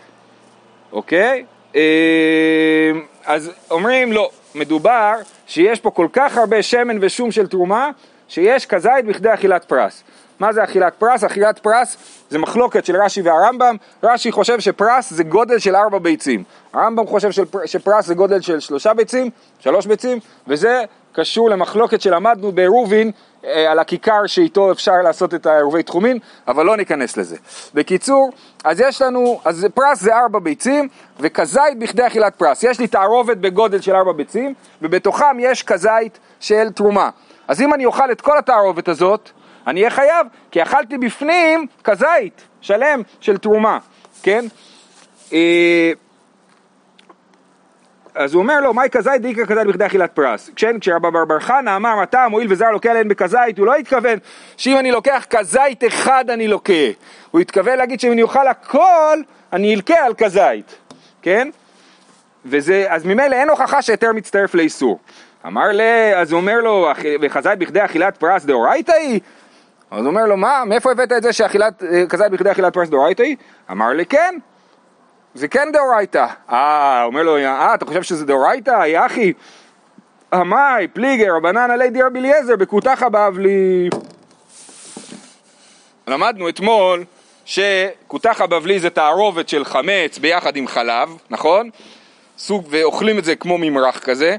אוקיי? 0.93 1.45
אה, 1.77 2.91
אז 3.25 3.53
אומרים, 3.71 4.13
לא, 4.13 4.31
מדובר 4.55 5.15
שיש 5.47 5.81
פה 5.81 5.91
כל 5.91 6.07
כך 6.13 6.37
הרבה 6.37 6.63
שמן 6.63 6.99
ושום 7.01 7.31
של 7.31 7.47
תרומה, 7.47 7.91
שיש 8.29 8.67
כזית 8.67 9.05
בכדי 9.07 9.35
אכילת 9.35 9.65
פרס. 9.65 10.05
מה 10.41 10.53
זה 10.53 10.65
אכילת 10.65 10.95
פרס? 10.95 11.25
אכילת 11.25 11.59
פרס 11.59 11.97
זה 12.31 12.39
מחלוקת 12.39 12.85
של 12.85 12.97
רש"י 12.97 13.23
והרמב"ם, 13.23 13.77
רש"י 14.03 14.33
חושב 14.33 14.61
שפרס 14.61 15.13
זה 15.13 15.25
גודל 15.25 15.59
של 15.59 15.77
ארבע 15.77 15.99
ביצים, 15.99 16.45
הרמב"ם 16.73 17.07
חושב 17.07 17.45
שפרס 17.65 18.07
זה 18.07 18.15
גודל 18.15 18.41
של 18.41 18.61
שלושה 18.61 18.95
ביצים, 18.95 19.31
שלוש 19.59 19.87
ביצים, 19.87 20.19
וזה 20.47 20.85
קשור 21.13 21.51
למחלוקת 21.51 22.01
שלמדנו 22.01 22.53
בעירובין 22.53 23.11
אה, 23.45 23.71
על 23.71 23.79
הכיכר 23.79 24.27
שאיתו 24.27 24.73
אפשר 24.73 24.93
לעשות 25.05 25.35
את 25.35 25.47
העירובי 25.47 25.83
תחומין, 25.83 26.19
אבל 26.49 26.67
לא 26.67 26.77
ניכנס 26.77 27.17
לזה. 27.17 27.37
בקיצור, 27.75 28.31
אז 28.65 28.81
יש 28.81 29.03
לנו, 29.03 29.41
אז 29.45 29.67
פרס 29.75 30.01
זה 30.01 30.17
ארבע 30.17 30.39
ביצים, 30.39 30.89
וכזית 31.21 31.79
בכדי 31.79 32.07
אכילת 32.07 32.35
פרס. 32.35 32.63
יש 32.63 32.79
לי 32.79 32.87
תערובת 32.87 33.37
בגודל 33.37 33.81
של 33.81 33.95
ארבע 33.95 34.13
ביצים, 34.13 34.55
ובתוכם 34.83 35.37
יש 35.41 35.63
כזית 35.63 36.19
של 36.41 36.71
תרומה. 36.75 37.11
אז 37.49 37.61
אם 37.61 37.75
אני 37.75 37.85
אוכל 37.85 38.13
את 38.13 38.21
כל 38.21 38.39
התערובת 38.39 38.89
הזאת, 38.89 39.31
אני 39.67 39.81
אהיה 39.81 39.91
חייב, 39.91 40.27
כי 40.51 40.63
אכלתי 40.63 40.99
בפנים 40.99 41.67
כזית 41.85 42.43
שלם 42.61 43.03
של 43.21 43.37
תרומה, 43.37 43.79
כן? 44.23 44.45
אה, 45.33 45.93
אז 48.15 48.35
הוא 48.35 48.43
אומר 48.43 48.61
לו, 48.61 48.75
מהי 48.75 48.91
כזית 48.91 49.23
דאיקה 49.23 49.47
כזית 49.47 49.67
בכדי 49.67 49.87
אכילת 49.87 50.13
פרס. 50.15 50.51
כשרבא 50.81 51.11
בר 51.11 51.25
בר 51.25 51.41
חנה 51.41 51.77
אמר, 51.77 52.05
טעם, 52.05 52.33
הואיל 52.33 52.53
וזר 52.53 52.71
לוקח 52.71 52.91
עליהן 52.91 53.09
בכזית, 53.09 53.59
הוא 53.59 53.67
לא 53.67 53.75
התכוון 53.75 54.19
שאם 54.57 54.79
אני 54.79 54.91
לוקח 54.91 55.27
כזית 55.31 55.85
אחד 55.87 56.31
אני 56.31 56.49
לוקה. 56.49 56.73
הוא 57.31 57.41
התכוון 57.41 57.79
להגיד 57.79 58.01
שאם 58.01 58.13
אני 58.13 58.23
אוכל 58.23 58.49
הכל, 58.49 59.19
אני 59.53 59.75
אלקה 59.75 60.05
על 60.05 60.15
כזית, 60.15 60.77
כן? 61.23 61.49
וזה, 62.45 62.85
אז 62.89 63.05
ממילא 63.05 63.35
אין 63.35 63.51
הוכחה 63.51 63.83
שהיתר 63.83 64.13
מצטרף 64.13 64.55
לאיסור. 64.55 64.99
אמר 65.47 65.69
לי, 65.69 66.17
אז 66.17 66.33
הוא 66.33 66.41
אומר 66.41 66.61
לו, 66.61 66.89
וכזית 67.21 67.59
בכדי 67.59 67.85
אכילת 67.85 68.17
פרס 68.17 68.45
דאורייתא 68.45 68.93
היא? 68.93 69.21
אז 69.91 69.99
הוא 69.99 70.07
אומר 70.07 70.25
לו, 70.25 70.37
מה, 70.37 70.63
מאיפה 70.67 70.91
הבאת 70.91 71.13
את 71.13 71.23
זה 71.23 71.33
שאכילת, 71.33 71.83
אה, 71.83 72.07
כזית 72.09 72.31
בכדי 72.33 72.53
אכילת 72.53 72.75
פרס 72.75 72.89
דאורייתא 72.89 73.23
היא? 73.23 73.37
אמר 73.71 73.89
לי, 73.89 74.07
כן, 74.07 74.35
זה 75.35 75.49
כן 75.49 75.69
דאורייתא. 75.73 76.27
אה, 76.51 77.05
אומר 77.05 77.23
לו, 77.23 77.37
אה, 77.37 77.75
אתה 77.75 77.85
חושב 77.85 78.03
שזה 78.03 78.27
דאורייתא? 78.27 78.87
יא 78.87 79.07
אחי, 79.07 79.33
המאי 80.33 80.89
פליגר 80.93 81.37
רבנן 81.37 81.71
עלי 81.71 81.91
די 81.91 82.03
רבי 82.03 82.19
אליעזר 82.19 82.57
בכותחה 82.57 83.09
בבלי. 83.09 83.89
למדנו 86.09 86.49
אתמול 86.49 87.05
שכותחה 87.45 88.47
בבלי 88.47 88.81
זה 88.81 88.91
תערובת 88.91 89.49
של 89.49 89.65
חמץ 89.65 90.19
ביחד 90.19 90.57
עם 90.57 90.69
חלב, 90.69 91.09
נכון? 91.31 91.71
סוג, 92.39 92.67
ואוכלים 92.71 93.19
את 93.19 93.25
זה 93.25 93.37
כמו 93.37 93.59
ממרח 93.59 93.99
כזה. 93.99 94.37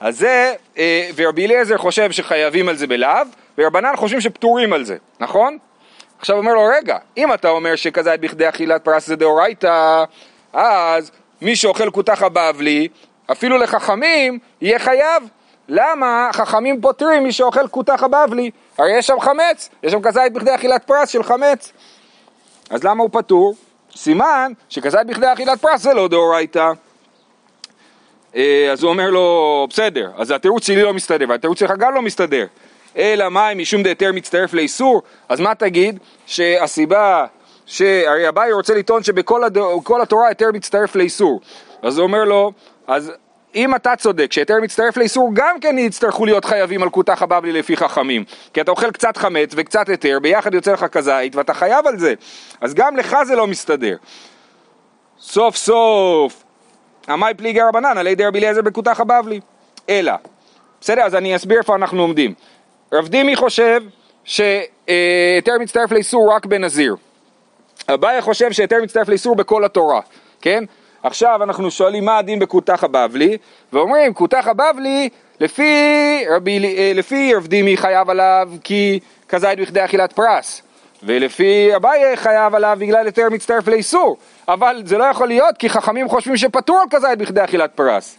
אז 0.00 0.18
זה, 0.18 0.54
אה, 0.78 1.10
ורבי 1.16 1.46
אליעזר 1.46 1.78
חושב 1.78 2.12
שחייבים 2.12 2.68
על 2.68 2.76
זה 2.76 2.86
בלאו, 2.86 3.10
ורבנן 3.58 3.96
חושבים 3.96 4.20
שפטורים 4.20 4.72
על 4.72 4.84
זה, 4.84 4.96
נכון? 5.20 5.58
עכשיו 6.18 6.36
אומר 6.36 6.54
לו, 6.54 6.64
רגע, 6.76 6.98
אם 7.16 7.34
אתה 7.34 7.48
אומר 7.48 7.76
שכזית 7.76 8.20
בכדי 8.20 8.48
אכילת 8.48 8.84
פרס 8.84 9.06
זה 9.06 9.16
דאורייתא, 9.16 10.04
אז 10.52 11.10
מי 11.42 11.56
שאוכל 11.56 11.90
כותחה 11.90 12.28
בבלי, 12.28 12.88
אפילו 13.32 13.58
לחכמים, 13.58 14.38
יהיה 14.60 14.78
חייב. 14.78 15.22
למה 15.68 16.30
חכמים 16.32 16.80
פוטרים 16.80 17.22
מי 17.24 17.32
שאוכל 17.32 17.68
כותחה 17.68 18.08
בבלי? 18.08 18.50
הרי 18.78 18.98
יש 18.98 19.06
שם 19.06 19.20
חמץ, 19.20 19.70
יש 19.82 19.92
שם 19.92 20.02
כזית 20.02 20.32
בכדי 20.32 20.54
אכילת 20.54 20.84
פרס 20.84 21.08
של 21.08 21.22
חמץ. 21.22 21.72
אז 22.70 22.84
למה 22.84 23.02
הוא 23.02 23.10
פטור? 23.12 23.54
סימן 23.96 24.52
שכזית 24.68 25.06
בכדי 25.06 25.32
אכילת 25.32 25.60
פרס 25.60 25.80
זה 25.80 25.94
לא 25.94 26.08
דאורייתא. 26.08 26.72
אה, 28.36 28.68
אז 28.72 28.82
הוא 28.82 28.90
אומר 28.90 29.10
לו, 29.10 29.66
בסדר, 29.70 30.10
אז 30.16 30.30
התירוץ 30.30 30.66
שלי 30.66 30.82
לא 30.82 30.94
מסתדר, 30.94 31.24
והתירוץ 31.28 31.58
שלך 31.58 31.70
גם 31.78 31.94
לא 31.94 32.02
מסתדר. 32.02 32.46
אלא 32.96 33.28
מה 33.28 33.52
אם 33.52 33.58
משום 33.58 33.82
דהיתר 33.82 34.12
מצטרף 34.12 34.54
לאיסור? 34.54 35.02
אז 35.28 35.40
מה 35.40 35.54
תגיד? 35.54 35.98
שהסיבה, 36.26 37.26
שהרי 37.66 38.28
אביי 38.28 38.52
רוצה 38.52 38.74
לטעון 38.74 39.02
שבכל 39.02 39.44
הד... 39.44 39.58
התורה 40.02 40.28
היתר 40.28 40.48
מצטרף 40.54 40.96
לאיסור. 40.96 41.40
אז 41.82 41.98
הוא 41.98 42.06
אומר 42.06 42.24
לו, 42.24 42.52
אז 42.86 43.12
אם 43.54 43.74
אתה 43.74 43.96
צודק 43.96 44.32
שהיתר 44.32 44.54
מצטרף 44.62 44.96
לאיסור, 44.96 45.30
גם 45.32 45.60
כן 45.60 45.78
יצטרכו 45.78 46.26
להיות 46.26 46.44
חייבים 46.44 46.82
על 46.82 46.90
כותח 46.90 47.22
הבבלי 47.22 47.52
לפי 47.52 47.76
חכמים. 47.76 48.24
כי 48.54 48.60
אתה 48.60 48.70
אוכל 48.70 48.90
קצת 48.90 49.16
חמץ 49.16 49.50
וקצת 49.56 49.88
היתר, 49.88 50.18
ביחד 50.22 50.54
יוצא 50.54 50.72
לך 50.72 50.84
כזית 50.84 51.36
ואתה 51.36 51.54
חייב 51.54 51.86
על 51.86 51.98
זה. 51.98 52.14
אז 52.60 52.74
גם 52.74 52.96
לך 52.96 53.16
זה 53.26 53.36
לא 53.36 53.46
מסתדר. 53.46 53.96
סוף 55.20 55.56
סוף, 55.56 56.44
עמי 57.08 57.34
פליגי 57.36 57.60
רבנן 57.60 57.98
על 57.98 58.06
ידי 58.06 58.24
רבי 58.24 58.38
אליעזר 58.38 58.62
בכותח 58.62 59.00
הבבלי. 59.00 59.40
אלא, 59.88 60.12
בסדר? 60.80 61.02
אז 61.02 61.14
אני 61.14 61.36
אסביר 61.36 61.58
איפה 61.58 61.74
אנחנו 61.74 62.02
עומדים. 62.02 62.34
רב 62.92 63.08
דימי 63.08 63.36
חושב 63.36 63.82
שהיתר 64.24 65.52
מצטרף 65.60 65.92
לאיסור 65.92 66.32
רק 66.34 66.46
בנזיר. 66.46 66.96
אביי 67.94 68.22
חושב 68.22 68.52
שהיתר 68.52 68.76
מצטרף 68.82 69.08
לאיסור 69.08 69.36
בכל 69.36 69.64
התורה, 69.64 70.00
כן? 70.40 70.64
עכשיו 71.02 71.42
אנחנו 71.42 71.70
שואלים 71.70 72.04
מה 72.04 72.18
הדין 72.18 72.38
בכותח 72.38 72.84
הבבלי, 72.84 73.38
ואומרים 73.72 74.14
כותח 74.14 74.48
הבבלי 74.48 75.08
לפי 75.40 76.24
רבי, 76.30 76.76
אה, 76.78 76.92
לפי 76.94 77.34
רב 77.34 77.46
דימי 77.46 77.76
חייב 77.76 78.10
עליו 78.10 78.48
כי 78.64 79.00
כזית 79.28 79.60
בכדי 79.60 79.84
אכילת 79.84 80.12
פרס, 80.12 80.62
ולפי 81.02 81.76
אביי 81.76 82.16
חייב 82.16 82.54
עליו 82.54 82.76
בגלל 82.80 83.06
היתר 83.06 83.28
מצטרף 83.30 83.68
לאיסור, 83.68 84.16
אבל 84.48 84.82
זה 84.84 84.98
לא 84.98 85.04
יכול 85.04 85.28
להיות 85.28 85.56
כי 85.58 85.68
חכמים 85.68 86.08
חושבים 86.08 86.36
שפטור 86.36 86.78
על 86.80 86.86
כזית 86.90 87.18
בכדי 87.18 87.44
אכילת 87.44 87.70
פרס. 87.74 88.16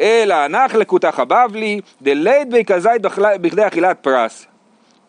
אלא 0.00 0.46
נח 0.46 0.74
לכותח 0.74 1.20
הבבלי 1.20 1.80
דלית 2.02 2.50
בי 2.50 2.64
כזית 2.64 3.02
בכדי 3.40 3.66
אכילת 3.66 3.98
פרס. 4.00 4.46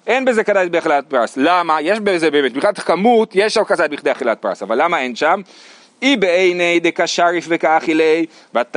אין 0.07 0.25
בזה 0.25 0.43
כזית 0.43 0.71
באכילת 0.71 1.05
פרס. 1.07 1.37
למה? 1.37 1.81
יש 1.81 1.99
בזה 1.99 2.31
באמת, 2.31 2.55
מבחינת 2.55 2.79
כמות 2.79 3.31
יש 3.35 3.53
שם 3.53 3.63
כזית 3.63 3.91
בכדי 3.91 4.11
אכילת 4.11 4.41
פרס, 4.41 4.63
אבל 4.63 4.83
למה 4.83 4.99
אין 4.99 5.15
שם? 5.15 5.41
אי 6.01 6.17
בעיני 6.17 6.79
דקשריף 6.79 7.45
וכאכילי, 7.49 8.25
בת 8.53 8.75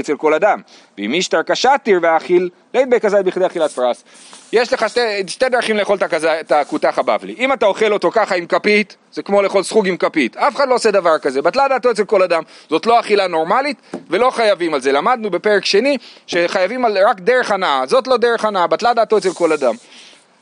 אצל 0.00 0.16
כל 0.16 0.34
אדם. 0.34 0.60
ואם 0.98 1.14
אישתר 1.14 1.42
קשתיר 1.42 1.98
ואכיל, 2.02 2.50
לית 2.74 2.88
בכזית 2.88 3.24
בכדי 3.24 3.46
אכילת 3.46 3.70
פרס. 3.70 4.04
יש 4.52 4.72
לך 4.72 4.88
שתי, 4.88 5.00
שתי 5.26 5.48
דרכים 5.48 5.76
לאכול 5.76 5.98
את 6.22 6.52
הכותח 6.52 6.98
הבבלי. 6.98 7.34
אם 7.38 7.52
אתה 7.52 7.66
אוכל 7.66 7.92
אותו 7.92 8.10
ככה 8.10 8.34
עם 8.34 8.46
כפית, 8.46 8.96
זה 9.12 9.22
כמו 9.22 9.42
לאכול 9.42 9.62
סחוג 9.62 9.88
עם 9.88 9.96
כפית. 9.96 10.36
אף 10.36 10.56
אחד 10.56 10.68
לא 10.68 10.74
עושה 10.74 10.90
דבר 10.90 11.18
כזה. 11.18 11.42
בטלה 11.42 11.68
דעתו 11.68 11.90
אצל 11.90 12.04
כל 12.04 12.22
אדם. 12.22 12.42
זאת 12.70 12.86
לא 12.86 13.00
אכילה 13.00 13.26
נורמלית 13.26 13.76
ולא 14.10 14.30
חייבים 14.30 14.74
על 14.74 14.80
זה. 14.80 14.92
למדנו 14.92 15.30
בפרק 15.30 15.64
שני 15.64 15.98
שחייבים 16.26 16.84
על 16.84 16.98
רק 17.08 17.20
דרך 17.20 17.50
הנאה. 17.50 17.82
זאת 17.86 18.06
לא 18.06 18.16
דרך 18.16 18.44
הנאה, 18.44 18.66
בטלה 18.66 18.94
דעתו 18.94 19.18
אצל 19.18 19.32
כל 19.32 19.52
אדם. 19.52 19.74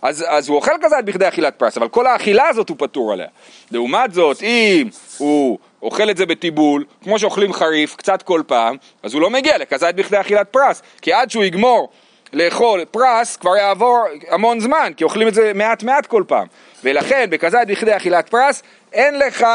אז, 0.02 0.24
אז 0.28 0.48
הוא 0.48 0.56
אוכל 0.56 0.72
כזית 0.82 1.04
בכדי 1.04 1.28
אכילת 1.28 1.54
פרס, 1.56 1.76
אבל 1.76 1.88
כל 1.88 2.06
האכילה 2.06 2.48
הזאת 2.48 2.68
הוא 2.68 2.76
פטור 2.80 3.12
עליה. 3.12 3.26
לעומת 3.70 4.14
זאת, 4.14 4.42
אם 4.42 4.88
הוא 5.18 5.58
אוכל 5.84 6.10
את 6.10 6.16
זה 6.16 6.26
בטיבול, 6.26 6.84
כמו 7.02 7.18
שאוכלים 7.18 7.52
חריף, 7.52 7.96
קצת 7.96 8.22
כל 8.22 8.42
פעם, 8.46 8.76
אז 9.02 9.14
הוא 9.14 9.22
לא 9.22 9.30
מגיע 9.30 9.58
לכזית 9.58 9.96
בכדי 9.96 10.20
אכילת 10.20 10.48
פרס, 10.48 10.82
כי 11.02 11.12
עד 11.12 11.30
שהוא 11.30 11.44
יגמור 11.44 11.88
לאכול 12.32 12.84
פרס 12.90 13.36
כבר 13.36 13.56
יעבור 13.56 14.04
המון 14.30 14.60
זמן, 14.60 14.92
כי 14.96 15.04
אוכלים 15.04 15.28
את 15.28 15.34
זה 15.34 15.52
מעט 15.54 15.82
מעט 15.82 16.06
כל 16.06 16.24
פעם, 16.26 16.46
ולכן 16.84 17.26
בכזית 17.30 17.68
בכדי 17.68 17.96
אכילת 17.96 18.28
פרס 18.28 18.62
אין 18.92 19.18
לך 19.18 19.46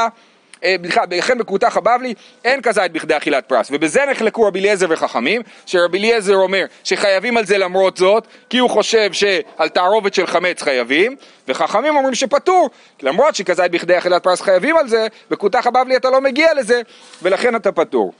לכן 1.11 1.37
בכותח 1.37 1.77
הבבלי 1.77 2.13
אין 2.45 2.61
כזית 2.61 2.91
בכדי 2.91 3.17
אכילת 3.17 3.45
פרס. 3.45 3.67
ובזה 3.71 4.05
נחלקו 4.11 4.43
רבי 4.43 4.59
אליעזר 4.59 4.85
וחכמים 4.89 5.41
שרבי 5.65 5.97
אליעזר 5.97 6.35
אומר 6.35 6.65
שחייבים 6.83 7.37
על 7.37 7.45
זה 7.45 7.57
למרות 7.57 7.97
זאת 7.97 8.27
כי 8.49 8.57
הוא 8.57 8.69
חושב 8.69 9.13
שעל 9.13 9.69
תערובת 9.69 10.13
של 10.13 10.27
חמץ 10.27 10.61
חייבים 10.61 11.15
וחכמים 11.47 11.95
אומרים 11.95 12.15
שפטור 12.15 12.69
למרות 13.01 13.35
שכזית 13.35 13.71
בכדי 13.71 13.97
אכילת 13.97 14.23
פרס 14.23 14.41
חייבים 14.41 14.77
על 14.77 14.87
זה 14.87 15.07
בכותח 15.31 15.67
הבבלי 15.67 15.95
אתה 15.95 16.09
לא 16.09 16.21
מגיע 16.21 16.53
לזה 16.53 16.81
ולכן 17.21 17.55
אתה 17.55 17.71
פטור. 17.71 18.13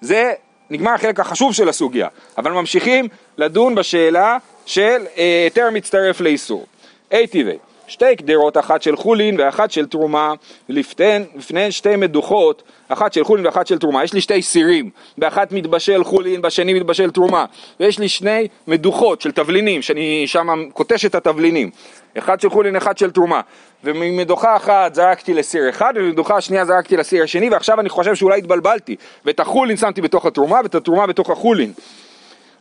זה 0.00 0.32
נגמר 0.70 0.92
החלק 0.92 1.20
החשוב 1.20 1.54
של 1.54 1.68
הסוגיה 1.68 2.08
אבל 2.38 2.52
ממשיכים 2.52 3.08
לדון 3.38 3.74
בשאלה 3.74 4.36
של 4.66 5.06
אה, 5.18 5.42
היתר 5.44 5.70
מצטרף 5.72 6.20
לאיסור. 6.20 6.66
אי 7.10 7.26
טבעי 7.26 7.58
שתי 7.86 8.16
קדרות, 8.16 8.58
אחת 8.58 8.82
של 8.82 8.96
חולין 8.96 9.40
ואחת 9.40 9.70
של 9.70 9.86
תרומה, 9.86 10.32
לפניהן 10.68 11.70
שתי 11.70 11.96
מדוכות, 11.96 12.62
אחת 12.88 13.12
של 13.12 13.24
חולין 13.24 13.46
ואחת 13.46 13.66
של 13.66 13.78
תרומה. 13.78 14.04
יש 14.04 14.12
לי 14.12 14.20
שתי 14.20 14.42
סירים, 14.42 14.90
באחת 15.18 15.52
מתבשל 15.52 16.04
חולין, 16.04 16.42
בשני 16.42 16.74
מתבשל 16.74 17.10
תרומה. 17.10 17.44
ויש 17.80 17.98
לי 17.98 18.08
שני 18.08 18.48
מדוכות 18.66 19.20
של 19.20 19.32
תבלינים, 19.32 19.82
שאני 19.82 20.22
שם 20.26 20.48
קוטש 20.72 21.04
את 21.04 21.14
התבלינים. 21.14 21.70
אחד 22.18 22.40
של 22.40 22.50
חולין, 22.50 22.76
אחד 22.76 22.98
של 22.98 23.10
תרומה. 23.10 23.40
וממדוכה 23.84 24.56
אחת 24.56 24.94
זרקתי 24.94 25.34
לסיר 25.34 25.68
אחד, 25.68 25.92
וממדוכה 25.96 26.36
השנייה 26.36 26.64
זרקתי 26.64 26.96
לסיר 26.96 27.22
השני, 27.22 27.50
ועכשיו 27.50 27.80
אני 27.80 27.88
חושב 27.88 28.14
שאולי 28.14 28.38
התבלבלתי. 28.38 28.96
ואת 29.24 29.40
החולין 29.40 29.76
שמתי 29.76 30.00
בתוך 30.00 30.26
התרומה, 30.26 30.60
ואת 30.62 30.74
התרומה 30.74 31.06
בתוך 31.06 31.30
החולין. 31.30 31.72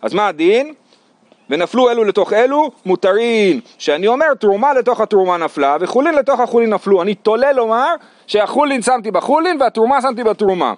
אז 0.01 0.13
מה 0.13 0.27
הדין? 0.27 0.73
ונפלו 1.51 1.89
אלו 1.89 2.03
לתוך 2.03 2.33
אלו, 2.33 2.71
מותרין, 2.85 3.59
שאני 3.77 4.07
אומר 4.07 4.33
תרומה 4.33 4.73
לתוך 4.73 5.01
התרומה 5.01 5.37
נפלה, 5.37 5.77
וחולין 5.79 6.15
לתוך 6.15 6.39
החולין 6.39 6.73
נפלו. 6.73 7.01
אני 7.01 7.15
תולה 7.15 7.51
לומר 7.51 7.95
שהחולין 8.27 8.81
שמתי 8.81 9.11
בחולין 9.11 9.61
והתרומה 9.61 10.01
שמתי 10.01 10.23
בתרומה. 10.23 10.73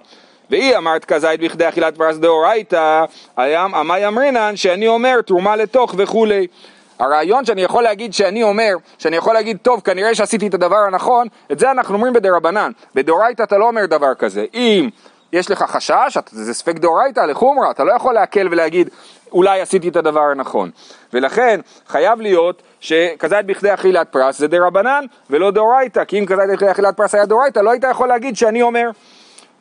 והיא 0.49 0.77
אמרת 0.77 1.05
כזית 1.05 1.39
בכדי 1.39 1.69
אכילת 1.69 1.97
פרס 1.97 2.17
דאורייתא, 2.17 3.03
עמי 3.37 4.07
אמרינן 4.07 4.55
שאני 4.55 4.87
אומר 4.87 5.21
תרומה 5.21 5.55
לתוך 5.55 5.95
וכולי. 5.97 6.47
הרעיון 6.99 7.45
שאני 7.45 7.61
יכול 7.61 7.83
להגיד 7.83 8.13
שאני 8.13 8.43
אומר, 8.43 8.73
שאני 8.97 9.15
יכול 9.15 9.33
להגיד, 9.33 9.57
טוב, 9.61 9.81
כנראה 9.81 10.15
שעשיתי 10.15 10.47
את 10.47 10.53
הדבר 10.53 10.77
הנכון, 10.87 11.27
את 11.51 11.59
זה 11.59 11.71
אנחנו 11.71 11.95
אומרים 11.95 12.13
בדרבנן. 12.13 12.71
בדאורייתא 12.95 13.43
אתה 13.43 13.57
לא 13.57 13.67
אומר 13.67 13.85
דבר 13.85 14.13
כזה. 14.13 14.45
אם 14.53 14.89
יש 15.33 15.51
לך 15.51 15.63
חשש, 15.63 16.17
זה 16.31 16.53
ספק 16.53 16.75
דאורייתא 16.75 17.19
לחומרא, 17.19 17.71
אתה 17.71 17.83
לא 17.83 17.93
יכול 17.93 18.13
להקל 18.13 18.47
ולהגיד, 18.51 18.89
אולי 19.33 19.61
עשיתי 19.61 19.89
את 19.89 19.95
הדבר 19.95 20.21
הנכון. 20.21 20.69
ולכן 21.13 21.59
חייב 21.87 22.21
להיות 22.21 22.61
שכזית 22.79 23.45
בכדי 23.45 23.73
אכילת 23.73 24.07
פרס 24.11 24.39
זה 24.39 24.47
דרבנן 24.47 25.05
ולא 25.29 25.51
דאורייתא, 25.51 26.03
כי 26.03 26.19
אם 26.19 26.25
כזית 26.25 26.49
בכדי 26.53 26.71
אכילת 26.71 26.97
פרס 26.97 27.15
היה 27.15 27.25
דאורייתא 27.25 27.59
לא 27.59 27.71
היית 27.71 27.83
יכול 27.91 28.07
להגיד 28.07 28.37
שאני 28.37 28.61
אומר. 28.61 28.89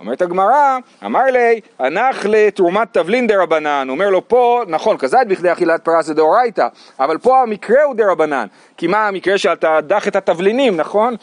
אומרת 0.00 0.22
הגמרא, 0.22 0.78
אמר 1.04 1.24
ליה, 1.24 1.60
הנח 1.78 2.26
לתרומת 2.28 2.88
תבלין 2.92 3.26
דרבנן, 3.26 3.86
אומר 3.90 4.10
לו 4.10 4.28
פה, 4.28 4.62
נכון, 4.68 4.96
כזית 4.98 5.28
בכדי 5.28 5.52
אכילת 5.52 5.84
פרס 5.84 6.06
זה 6.06 6.14
דאורייתא, 6.14 6.68
אבל 7.00 7.18
פה 7.18 7.42
המקרה 7.42 7.82
הוא 7.82 7.94
דרבנן, 7.94 8.46
כי 8.76 8.86
מה 8.86 9.08
המקרה 9.08 9.38
שאתה 9.38 9.78
דך 9.80 10.08
את 10.08 10.16
התבלינים, 10.16 10.76
נכון? 10.76 11.14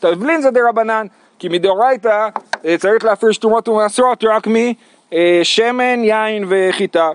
תבלין 0.00 0.40
זה 0.40 0.50
דה 0.50 0.60
רבנן, 0.68 1.06
כי 1.38 1.48
מדאורייתא 1.48 2.28
אה, 2.64 2.78
צריך 2.78 3.04
להפריש 3.04 3.38
תרומות 3.38 3.68
ומעשרות 3.68 4.24
רק 4.24 4.46
משמן, 4.46 6.04
יין 6.04 6.44
וחיטה. 6.48 7.10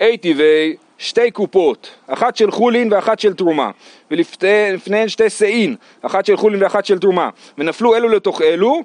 אי 0.00 0.16
טבעי 0.16 0.76
שתי 0.98 1.30
קופות, 1.30 1.90
אחת 2.06 2.36
של 2.36 2.50
חולין 2.50 2.92
ואחת 2.92 3.20
של 3.20 3.34
תרומה, 3.34 3.70
ולפניהן 4.10 5.08
שתי 5.08 5.30
שאין, 5.30 5.76
אחת 6.02 6.26
של 6.26 6.36
חולין 6.36 6.62
ואחת 6.62 6.84
של 6.84 6.98
תרומה, 6.98 7.28
ונפלו 7.58 7.96
אלו 7.96 8.08
לתוך 8.08 8.42
אלו, 8.42 8.82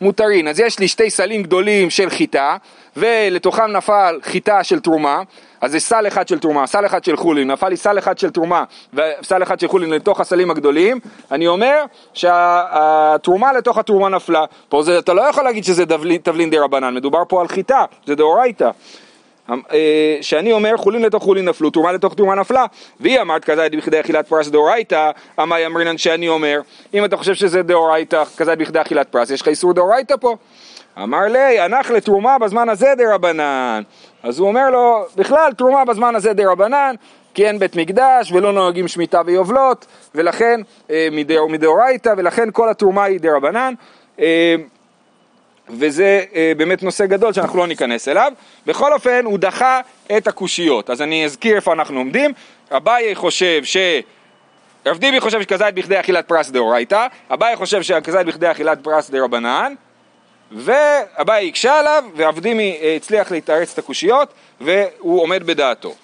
מותרין. 0.00 0.48
אז 0.48 0.60
יש 0.60 0.78
לי 0.78 0.88
שתי 0.88 1.10
סלים 1.10 1.42
גדולים 1.42 1.90
של 1.90 2.10
חיטה, 2.10 2.56
ולתוכם 2.96 3.66
נפל 3.66 4.18
חיטה 4.22 4.64
של 4.64 4.80
תרומה, 4.80 5.22
אז 5.60 5.72
זה 5.72 5.80
סל 5.80 6.06
אחד 6.06 6.28
של 6.28 6.38
תרומה, 6.38 6.66
סל 6.66 6.86
אחד 6.86 7.04
של 7.04 7.16
חולין, 7.16 7.50
נפל 7.50 7.68
לי 7.68 7.76
סל 7.76 7.98
אחד 7.98 8.18
של 8.18 8.30
תרומה 8.30 8.64
וסל 8.94 9.42
אחד 9.42 9.60
של 9.60 9.68
חולין 9.68 9.90
לתוך 9.90 10.20
הסלים 10.20 10.50
הגדולים, 10.50 11.00
אני 11.30 11.46
אומר 11.46 11.84
שהתרומה 12.14 13.52
לתוך 13.52 13.78
התרומה 13.78 14.08
נפלה. 14.08 14.44
פה 14.68 14.82
זה, 14.82 14.98
אתה 14.98 15.14
לא 15.14 15.22
יכול 15.22 15.44
להגיד 15.44 15.64
שזה 15.64 15.84
תבלין 16.22 16.50
דה 16.50 16.64
רבנן, 16.64 16.94
מדובר 16.94 17.22
פה 17.28 17.40
על 17.40 17.48
חיטה, 17.48 17.84
זה 18.06 18.14
דאורייתא. 18.14 18.70
אה, 19.72 20.18
שאני 20.20 20.52
אומר 20.52 20.76
חולין 20.76 21.02
לתוך 21.02 21.22
חולין 21.22 21.48
נפלו, 21.48 21.70
תרומה 21.70 21.92
לתוך 21.92 22.14
תרומה 22.14 22.34
נפלה. 22.34 22.66
והיא 23.00 23.20
אמרת 23.20 23.44
כזית 23.44 23.74
בכדי 23.74 24.00
אכילת 24.00 24.28
פרס 24.28 24.48
דאורייתא, 24.48 25.10
אמי 25.42 25.66
אמרינן 25.66 25.98
שאני 25.98 26.28
אומר, 26.28 26.60
אם 26.94 27.04
אתה 27.04 27.16
חושב 27.16 27.34
שזה 27.34 27.62
דאורייתא, 27.62 28.24
כזית 28.36 28.58
בכדי 28.58 28.80
אכילת 28.80 29.08
פרס, 29.08 29.30
יש 29.30 29.42
לך 29.42 29.48
איסור 29.48 29.72
דאורייתא 29.72 30.14
פה. 30.20 30.36
אמר 31.02 31.22
לי, 31.28 31.60
הנח 31.60 31.90
לתרומה 31.90 32.38
בזמן 32.38 32.68
הזה 32.68 32.92
דרבנן. 32.98 33.82
אז 34.22 34.38
הוא 34.38 34.48
אומר 34.48 34.70
לו, 34.70 35.04
בכלל 35.16 35.52
תרומה 35.56 35.84
בזמן 35.84 36.16
הזה 36.16 36.32
דרבנן, 36.32 36.94
כי 37.34 37.46
אין 37.46 37.58
בית 37.58 37.76
מקדש 37.76 38.32
ולא 38.32 38.52
נוהגים 38.52 38.88
שמיטה 38.88 39.20
ויובלות, 39.26 39.86
ולכן, 40.14 40.60
אה, 40.90 41.08
מדאורייתא, 41.48 42.14
ולכן 42.16 42.48
כל 42.52 42.68
התרומה 42.68 43.04
היא 43.04 43.20
דרבנן. 43.20 43.74
אה, 44.20 44.54
וזה 45.78 46.24
אה, 46.34 46.52
באמת 46.56 46.82
נושא 46.82 47.06
גדול 47.06 47.32
שאנחנו 47.32 47.58
לא 47.58 47.66
ניכנס 47.66 48.08
אליו. 48.08 48.32
בכל 48.66 48.92
אופן, 48.92 49.24
הוא 49.24 49.38
דחה 49.38 49.80
את 50.16 50.26
הקושיות. 50.26 50.90
אז 50.90 51.02
אני 51.02 51.24
אזכיר 51.24 51.56
איפה 51.56 51.72
אנחנו 51.72 51.98
עומדים. 51.98 52.32
אביי 52.70 53.14
חושב 53.14 53.64
ש... 53.64 53.76
רב 54.86 54.98
דיבי 54.98 55.20
חושב 55.20 55.42
שכזית 55.42 55.74
בכדי 55.74 56.00
אכילת 56.00 56.28
פרס 56.28 56.50
דאורייתא, 56.50 57.06
אביי 57.30 57.56
חושב 57.56 57.82
שכזית 57.82 58.26
בכדי 58.26 58.50
אכילת 58.50 58.78
פרס 58.82 59.10
דרבנן, 59.10 59.74
ואביי 60.52 61.48
הקשה 61.48 61.78
עליו, 61.78 62.04
ועבדימי 62.16 62.78
אה, 62.82 62.96
הצליח 62.96 63.30
להתארץ 63.30 63.72
את 63.72 63.78
הקושיות, 63.78 64.34
והוא 64.60 65.22
עומד 65.22 65.42
בדעתו. 65.46 65.94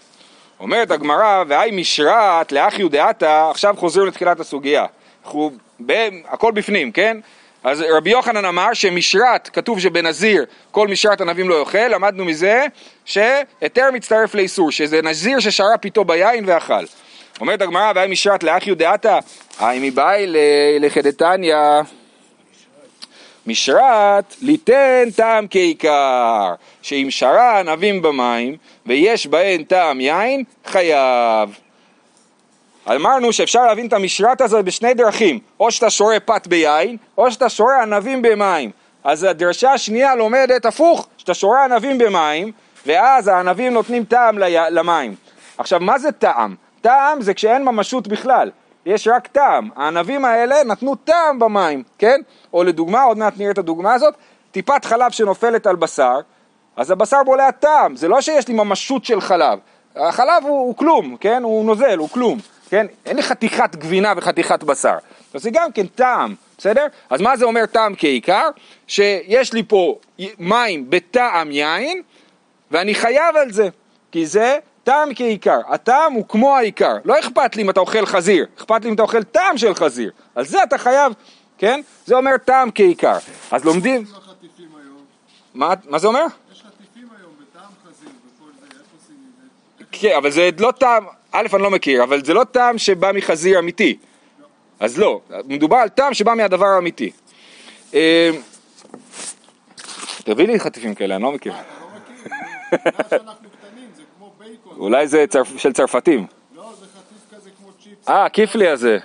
אומרת 0.60 0.90
הגמרא, 0.90 1.44
והי 1.48 1.70
משרת 1.70 2.52
לאחיו 2.52 2.88
דעתה, 2.88 3.50
עכשיו 3.50 3.74
חוזרים 3.78 4.06
לתחילת 4.06 4.40
הסוגיה. 4.40 4.86
אנחנו, 5.24 5.50
ב, 5.86 5.92
הכל 6.28 6.52
בפנים, 6.52 6.92
כן? 6.92 7.18
אז 7.66 7.84
רבי 7.96 8.10
יוחנן 8.10 8.44
אמר 8.44 8.72
שמשרת, 8.72 9.48
כתוב 9.52 9.80
שבנזיר 9.80 10.44
כל 10.70 10.88
משרת 10.88 11.20
ענבים 11.20 11.48
לא 11.48 11.54
יאכל, 11.54 11.88
למדנו 11.88 12.24
מזה 12.24 12.66
שהיתר 13.04 13.90
מצטרף 13.92 14.34
לאיסור, 14.34 14.72
שזה 14.72 15.02
נזיר 15.02 15.40
ששרה 15.40 15.78
פיתו 15.78 16.04
ביין 16.04 16.44
ואכל. 16.46 16.84
אומרת 17.40 17.62
הגמרא, 17.62 17.92
והי 17.94 18.08
משרת 18.08 18.42
לאחיו 18.42 18.76
דעתה, 18.76 19.18
האם 19.58 19.82
היא 19.82 19.92
באה 19.92 20.24
לחדתניא 20.80 21.56
משרת 23.46 24.34
ליתן 24.42 25.04
טעם 25.16 25.46
כעיקר, 25.50 26.54
שאם 26.82 27.06
שרה 27.10 27.60
ענבים 27.60 28.02
במים 28.02 28.56
ויש 28.86 29.26
בהן 29.26 29.62
טעם 29.62 30.00
יין, 30.00 30.44
חייב. 30.66 31.65
אמרנו 32.94 33.32
שאפשר 33.32 33.66
להבין 33.66 33.86
את 33.86 33.92
המשרת 33.92 34.40
הזאת 34.40 34.64
בשני 34.64 34.94
דרכים, 34.94 35.38
או 35.60 35.70
שאתה 35.70 35.90
שורה 35.90 36.20
פת 36.20 36.46
ביין, 36.46 36.96
או 37.18 37.30
שאתה 37.30 37.48
שורה 37.48 37.82
ענבים 37.82 38.22
במים. 38.22 38.70
אז 39.04 39.24
הדרשה 39.24 39.72
השנייה 39.72 40.14
לומדת 40.14 40.66
הפוך, 40.66 41.08
שאתה 41.16 41.34
שורה 41.34 41.64
ענבים 41.64 41.98
במים, 41.98 42.52
ואז 42.86 43.28
הענבים 43.28 43.72
נותנים 43.72 44.04
טעם 44.04 44.38
למים. 44.70 45.14
עכשיו, 45.58 45.80
מה 45.80 45.98
זה 45.98 46.12
טעם? 46.12 46.54
טעם 46.80 47.20
זה 47.20 47.34
כשאין 47.34 47.64
ממשות 47.64 48.08
בכלל. 48.08 48.50
יש 48.86 49.08
רק 49.08 49.26
טעם. 49.26 49.68
הענבים 49.76 50.24
האלה 50.24 50.64
נתנו 50.64 50.94
טעם 50.94 51.38
במים, 51.38 51.82
כן? 51.98 52.20
או 52.52 52.64
לדוגמה, 52.64 53.02
עוד 53.02 53.18
מעט 53.18 53.34
נראה 53.38 53.50
את 53.50 53.58
הדוגמה 53.58 53.94
הזאת, 53.94 54.14
טיפת 54.50 54.84
חלב 54.84 55.10
שנופלת 55.10 55.66
על 55.66 55.76
בשר, 55.76 56.20
אז 56.76 56.90
הבשר 56.90 57.22
בולע 57.24 57.50
טעם, 57.50 57.96
זה 57.96 58.08
לא 58.08 58.20
שיש 58.20 58.48
לי 58.48 58.54
ממשות 58.54 59.04
של 59.04 59.20
חלב. 59.20 59.58
החלב 59.96 60.42
הוא, 60.42 60.58
הוא 60.58 60.76
כלום, 60.76 61.16
כן? 61.20 61.42
הוא 61.42 61.64
נוזל, 61.64 61.98
הוא 61.98 62.08
כלום, 62.08 62.38
כן? 62.70 62.86
אין 63.06 63.16
לי 63.16 63.22
חתיכת 63.22 63.76
גבינה 63.76 64.12
וחתיכת 64.16 64.64
בשר. 64.64 64.96
אז 65.34 65.42
זה 65.42 65.50
גם 65.52 65.72
כן 65.72 65.86
טעם, 65.86 66.34
בסדר? 66.58 66.86
אז 67.10 67.20
מה 67.20 67.36
זה 67.36 67.44
אומר 67.44 67.66
טעם 67.66 67.94
כעיקר? 67.98 68.48
שיש 68.86 69.52
לי 69.52 69.62
פה 69.62 69.98
מים 70.38 70.90
בטעם 70.90 71.50
יין, 71.50 72.02
ואני 72.70 72.94
חייב 72.94 73.36
על 73.36 73.52
זה, 73.52 73.68
כי 74.12 74.26
זה 74.26 74.58
טעם 74.84 75.14
כעיקר, 75.14 75.60
הטעם 75.68 76.12
הוא 76.12 76.24
כמו 76.28 76.56
העיקר, 76.56 76.94
לא 77.04 77.18
אכפת 77.18 77.56
לי 77.56 77.62
אם 77.62 77.70
אתה 77.70 77.80
אוכל 77.80 78.06
חזיר, 78.06 78.46
אכפת 78.58 78.84
לי 78.84 78.90
אם 78.90 78.94
אתה 78.94 79.02
אוכל 79.02 79.22
טעם 79.22 79.58
של 79.58 79.74
חזיר, 79.74 80.10
על 80.34 80.44
זה 80.44 80.62
אתה 80.62 80.78
חייב, 80.78 81.12
כן? 81.58 81.80
זה 82.06 82.14
אומר 82.14 82.36
טעם 82.44 82.70
כעיקר. 82.74 83.16
אז 83.50 83.64
לומדים... 83.64 84.04
מה, 85.54 85.74
מה 85.88 85.98
זה 85.98 86.06
אומר? 86.06 86.26
יש 86.52 86.62
חטיפים 86.62 87.08
היום 87.18 87.30
בטעם 87.40 87.70
חזיר 87.84 88.08
וכל 88.08 88.50
זה, 88.60 88.66
איך 88.66 88.82
עושים 89.00 89.16
את 89.34 89.78
זה? 89.78 89.84
כן, 89.92 90.16
אבל 90.16 90.30
זה 90.30 90.50
לא 90.58 90.72
טעם, 90.78 91.06
א', 91.36 91.46
אני 91.54 91.62
לא 91.62 91.70
מכיר, 91.70 92.02
אבל 92.02 92.24
זה 92.24 92.34
לא 92.34 92.44
טעם 92.44 92.78
שבא 92.78 93.12
מחזיר 93.14 93.58
אמיתי. 93.58 93.96
אז 94.80 94.98
לא, 94.98 95.20
מדובר 95.44 95.76
על 95.76 95.88
טעם 95.88 96.14
שבא 96.14 96.34
מהדבר 96.34 96.66
האמיתי. 96.66 97.10
אה, 97.94 98.30
תביא 100.24 100.46
לי 100.46 100.60
חטיפים 100.60 100.94
כאלה, 100.94 101.14
אני 101.14 101.22
לא 101.22 101.32
מכיר. 101.32 101.52
אתה 102.74 103.16
לא. 103.16 103.32
אולי 104.78 105.06
זה 105.06 105.24
של 105.56 105.72
צרפתים. 105.72 106.26
לא, 106.56 106.72
זה 106.80 106.86
חטיף 106.86 107.36
כזה 107.36 107.50
כמו 107.58 107.72
צ'יפס. 107.82 108.08
אה, 108.08 108.28
כיפלי 108.28 108.68
הזה. 108.68 108.98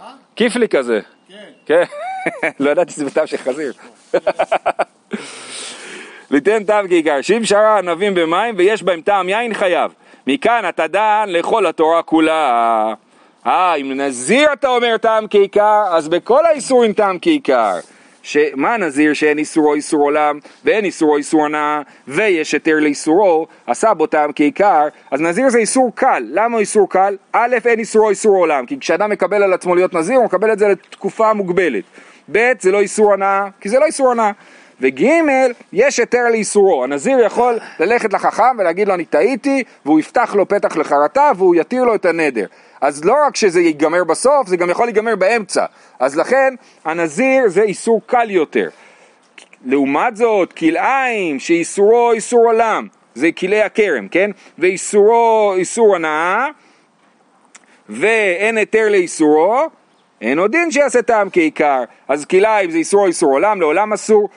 אה? 0.00 0.12
כיפלי 0.36 0.68
כזה. 0.68 1.00
כן. 1.28 1.50
כן, 1.66 1.82
לא 2.60 2.70
ידעתי 2.70 2.92
שזה 2.92 3.04
בטעם 3.04 3.26
של 3.26 3.36
חזיר. 3.36 3.72
ליתן 6.30 6.64
טעם 6.64 6.88
כעיקר, 6.88 7.22
שאם 7.22 7.44
שרה 7.44 7.78
ענבים 7.78 8.14
במים 8.14 8.54
ויש 8.58 8.82
בהם 8.82 9.00
טעם 9.00 9.28
יין 9.28 9.54
חייב. 9.54 9.92
מכאן 10.30 10.64
אתה 10.68 10.86
דן 10.86 11.24
לכל 11.26 11.66
התורה 11.66 12.02
כולה. 12.02 12.94
אה, 13.46 13.74
אם 13.74 13.92
נזיר 13.92 14.52
אתה 14.52 14.68
אומר 14.68 14.96
טעם 14.96 15.26
כעיקר, 15.30 15.84
אז 15.90 16.08
בכל 16.08 16.46
האיסורים 16.46 16.92
טעם 16.92 17.18
כעיקר. 17.22 17.74
שמה 18.22 18.76
נזיר 18.76 19.12
שאין 19.12 19.38
איסורו 19.38 19.74
איסור 19.74 20.00
עולם 20.00 20.38
ואין 20.64 20.84
איסורו 20.84 21.16
איסור 21.16 21.44
הנאה 21.44 21.80
ויש 22.08 22.52
היתר 22.52 22.76
לאיסורו 22.80 23.46
עשה 23.66 23.94
בו 23.94 24.06
טעם 24.06 24.30
כעיקר 24.34 24.88
אז 25.10 25.20
נזיר 25.20 25.48
זה 25.48 25.58
איסור 25.58 25.92
קל 25.94 26.22
למה 26.30 26.58
איסור 26.58 26.90
קל? 26.90 27.16
א' 27.32 27.56
אין 27.64 27.78
איסורו 27.78 28.10
איסור 28.10 28.36
עולם 28.36 28.66
כי 28.66 28.80
כשאדם 28.80 29.10
מקבל 29.10 29.42
על 29.42 29.52
עצמו 29.52 29.74
להיות 29.74 29.94
נזיר 29.94 30.16
הוא 30.16 30.24
מקבל 30.24 30.52
את 30.52 30.58
זה 30.58 30.68
לתקופה 30.68 31.32
מוגבלת 31.32 31.84
ב' 32.32 32.52
זה 32.60 32.72
לא 32.72 32.80
איסור 32.80 33.12
הנאה 33.12 33.46
כי 33.60 33.68
זה 33.68 33.78
לא 33.78 33.84
איסור 33.84 34.10
הנאה 34.10 34.30
וג' 34.80 35.04
יש 35.72 35.98
היתר 36.00 36.28
לאיסורו 36.30 36.84
הנזיר 36.84 37.18
יכול 37.20 37.58
ללכת 37.80 38.12
לחכם 38.12 38.56
ולהגיד 38.58 38.88
לו 38.88 38.94
אני 38.94 39.04
טעיתי 39.04 39.64
והוא 39.84 40.00
יפתח 40.00 40.34
לו 40.34 40.48
פתח 40.48 40.76
לחרטה 40.76 41.30
והוא 41.36 41.54
יתיר 41.54 41.84
לו 41.84 41.94
את 41.94 42.06
הנדר 42.06 42.46
אז 42.80 43.04
לא 43.04 43.14
רק 43.26 43.36
שזה 43.36 43.60
ייגמר 43.60 44.04
בסוף, 44.04 44.48
זה 44.48 44.56
גם 44.56 44.70
יכול 44.70 44.86
להיגמר 44.86 45.16
באמצע. 45.16 45.64
אז 45.98 46.16
לכן, 46.16 46.54
הנזיר 46.84 47.48
זה 47.48 47.62
איסור 47.62 48.00
קל 48.06 48.30
יותר. 48.30 48.68
לעומת 49.66 50.16
זאת, 50.16 50.52
כלאיים, 50.52 51.38
שאיסורו 51.38 52.12
איסור 52.12 52.44
עולם, 52.44 52.86
זה 53.14 53.32
כלי 53.32 53.62
הכרם, 53.62 54.08
כן? 54.08 54.30
ואיסורו 54.58 55.54
איסור 55.56 55.96
הנאה, 55.96 56.46
ואין 57.88 58.56
היתר 58.56 58.88
לאיסורו, 58.88 59.66
אין 60.20 60.38
עוד 60.38 60.50
דין 60.52 60.70
שיעשה 60.70 61.02
טעם 61.02 61.28
כעיקר. 61.32 61.84
אז 62.08 62.24
כלאיים 62.24 62.70
זה 62.70 62.78
איסורו 62.78 63.06
איסור 63.06 63.32
עולם, 63.32 63.60
לעולם 63.60 63.92
אסור, 63.92 64.28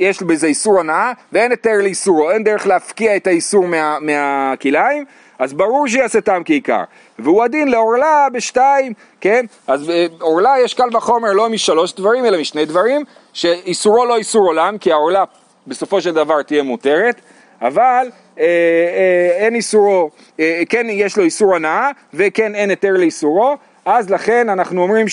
יש 0.00 0.22
בזה 0.22 0.46
איסור 0.46 0.80
הנאה, 0.80 1.12
ואין 1.32 1.50
היתר 1.50 1.78
לאיסורו, 1.82 2.30
אין 2.30 2.44
דרך 2.44 2.66
להפקיע 2.66 3.16
את 3.16 3.26
האיסור 3.26 3.66
מה, 3.66 3.98
מהכלאיים, 4.00 5.04
אז 5.38 5.52
ברור 5.52 5.88
שיעשה 5.88 6.20
טעם 6.20 6.42
כעיקר. 6.44 6.82
והוא 7.18 7.44
הדין 7.44 7.68
לעורלה 7.68 8.26
בשתיים, 8.32 8.92
כן? 9.20 9.46
אז 9.66 9.90
אה, 9.90 10.06
עורלה 10.20 10.54
יש 10.64 10.74
קל 10.74 10.96
וחומר 10.96 11.32
לא 11.32 11.48
משלוש 11.48 11.92
דברים, 11.92 12.24
אלא 12.24 12.40
משני 12.40 12.64
דברים, 12.64 13.04
שאיסורו 13.32 14.04
לא 14.04 14.16
איסור 14.16 14.46
עולם, 14.46 14.78
כי 14.78 14.92
העורלה 14.92 15.24
בסופו 15.66 16.00
של 16.00 16.14
דבר 16.14 16.42
תהיה 16.42 16.62
מותרת, 16.62 17.20
אבל 17.62 18.10
אה, 18.38 18.44
אה, 18.44 19.44
אין 19.44 19.54
איסורו, 19.54 20.10
אה, 20.40 20.62
כן 20.68 20.86
יש 20.90 21.16
לו 21.16 21.24
איסור 21.24 21.56
הנאה, 21.56 21.90
וכן 22.14 22.54
אין 22.54 22.70
היתר 22.70 22.92
לאיסורו, 22.92 23.56
אז 23.84 24.10
לכן 24.10 24.48
אנחנו 24.48 24.82
אומרים 24.82 25.06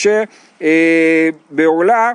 שבעורלה 1.52 2.12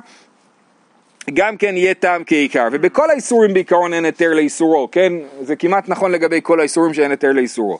גם 1.33 1.57
כן 1.57 1.77
יהיה 1.77 1.93
טעם 1.93 2.23
כעיקר, 2.25 2.67
ובכל 2.71 3.09
האיסורים 3.09 3.53
בעיקרון 3.53 3.93
אין 3.93 4.05
היתר 4.05 4.33
לאיסורו, 4.33 4.89
כן? 4.91 5.13
זה 5.41 5.55
כמעט 5.55 5.89
נכון 5.89 6.11
לגבי 6.11 6.39
כל 6.43 6.59
האיסורים 6.59 6.93
שאין 6.93 7.11
היתר 7.11 7.31
לאיסורו. 7.31 7.79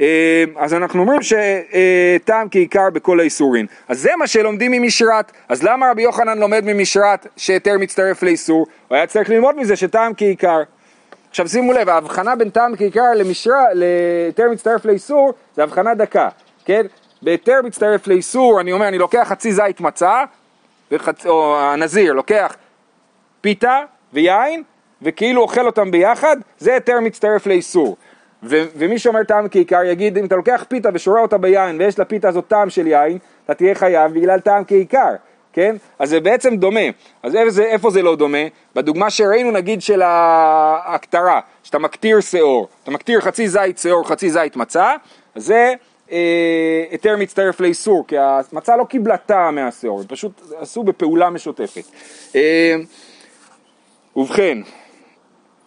אה, 0.00 0.44
אז 0.56 0.74
אנחנו 0.74 1.00
אומרים 1.00 1.20
שטעם 1.22 2.48
כעיקר 2.50 2.90
בכל 2.90 3.20
האיסורים. 3.20 3.66
אז 3.88 3.98
זה 4.00 4.10
מה 4.18 4.26
שלומדים 4.26 4.72
ממשרת. 4.72 5.32
אז 5.48 5.62
למה 5.62 5.90
רבי 5.90 6.02
יוחנן 6.02 6.38
לומד 6.38 6.64
ממשרת 6.64 7.26
שהיתר 7.36 7.78
מצטרף 7.80 8.22
לאיסור? 8.22 8.66
הוא 8.88 8.96
היה 8.96 9.06
צריך 9.06 9.30
ללמוד 9.30 9.56
מזה 9.56 9.76
שטעם 9.76 10.12
כעיקר. 10.16 10.62
עכשיו 11.30 11.48
שימו 11.48 11.72
לב, 11.72 11.88
ההבחנה 11.88 12.36
בין 12.36 12.50
טעם 12.50 12.76
כעיקר 12.76 13.12
למשרה, 13.16 13.64
להיתר 13.72 14.50
מצטרף 14.52 14.84
לאיסור, 14.84 15.32
זה 15.56 15.62
הבחנה 15.62 15.94
דקה, 15.94 16.28
כן? 16.64 16.82
בהיתר 17.22 17.60
מצטרף 17.64 18.06
לאיסור, 18.06 18.60
אני 18.60 18.72
אומר, 18.72 18.88
אני 18.88 18.98
לוקח 18.98 19.26
חצי 19.28 19.52
זית 19.52 19.80
מצה, 19.80 20.24
וחצ... 20.94 21.26
או 21.26 21.58
הנזיר 21.60 22.12
לוקח 22.12 22.56
פיתה 23.40 23.80
ויין, 24.12 24.62
וכאילו 25.02 25.42
אוכל 25.42 25.66
אותם 25.66 25.90
ביחד, 25.90 26.36
זה 26.58 26.74
היתר 26.74 27.00
מצטרף 27.00 27.46
לאיסור. 27.46 27.96
ו- 28.42 28.64
ומי 28.76 28.98
שאומר 28.98 29.24
טעם 29.24 29.48
כעיקר 29.50 29.84
יגיד, 29.84 30.18
אם 30.18 30.24
אתה 30.24 30.36
לוקח 30.36 30.64
פיתה 30.68 30.88
ושורה 30.94 31.20
אותה 31.20 31.38
ביין 31.38 31.76
ויש 31.78 31.98
לפיתה 31.98 32.28
הזאת 32.28 32.44
טעם 32.48 32.70
של 32.70 32.86
יין, 32.86 33.18
אתה 33.44 33.54
תהיה 33.54 33.74
חייב 33.74 34.14
בגלל 34.14 34.40
טעם 34.40 34.64
כעיקר. 34.64 35.14
כן? 35.52 35.76
אז 35.98 36.10
זה 36.10 36.20
בעצם 36.20 36.56
דומה. 36.56 36.80
אז 37.22 37.36
איפה 37.36 37.50
זה, 37.50 37.64
איפה 37.64 37.90
זה 37.90 38.02
לא 38.02 38.16
דומה? 38.16 38.38
בדוגמה 38.74 39.10
שראינו 39.10 39.50
נגיד 39.50 39.82
של 39.82 40.02
ההקטרה, 40.02 41.40
שאתה 41.62 41.78
מקטיר 41.78 42.20
שיעור, 42.20 42.68
אתה 42.82 42.90
מקטיר 42.90 43.20
חצי 43.20 43.48
זית 43.48 43.78
שיעור, 43.78 44.08
חצי 44.08 44.30
זית 44.30 44.56
מצה, 44.56 44.92
זה 45.34 45.74
אה, 46.12 46.84
היתר 46.90 47.16
מצטרף 47.16 47.60
לאיסור, 47.60 48.04
כי 48.08 48.16
המצה 48.18 48.76
לא 48.76 48.84
קיבלה 48.84 49.16
טעם 49.16 49.54
מהשיעור, 49.54 50.00
הם 50.00 50.06
פשוט 50.06 50.42
עשו 50.56 50.82
בפעולה 50.82 51.30
משותפת. 51.30 51.84
אה, 52.36 52.76
ובכן, 54.16 54.58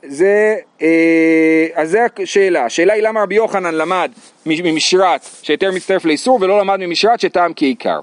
זה, 0.03 0.55
אה, 0.81 1.67
אז 1.73 1.89
זה 1.89 2.05
השאלה, 2.23 2.65
השאלה 2.65 2.93
היא 2.93 3.03
למה 3.03 3.21
רבי 3.21 3.35
יוחנן 3.35 3.75
למד 3.75 4.11
ממשרת 4.45 5.21
שהיתר 5.41 5.71
מצטרף 5.71 6.05
לאיסור 6.05 6.37
ולא 6.41 6.59
למד 6.59 6.77
ממשרת 6.79 7.19
שטעם 7.19 7.51
כעיקר. 7.55 7.99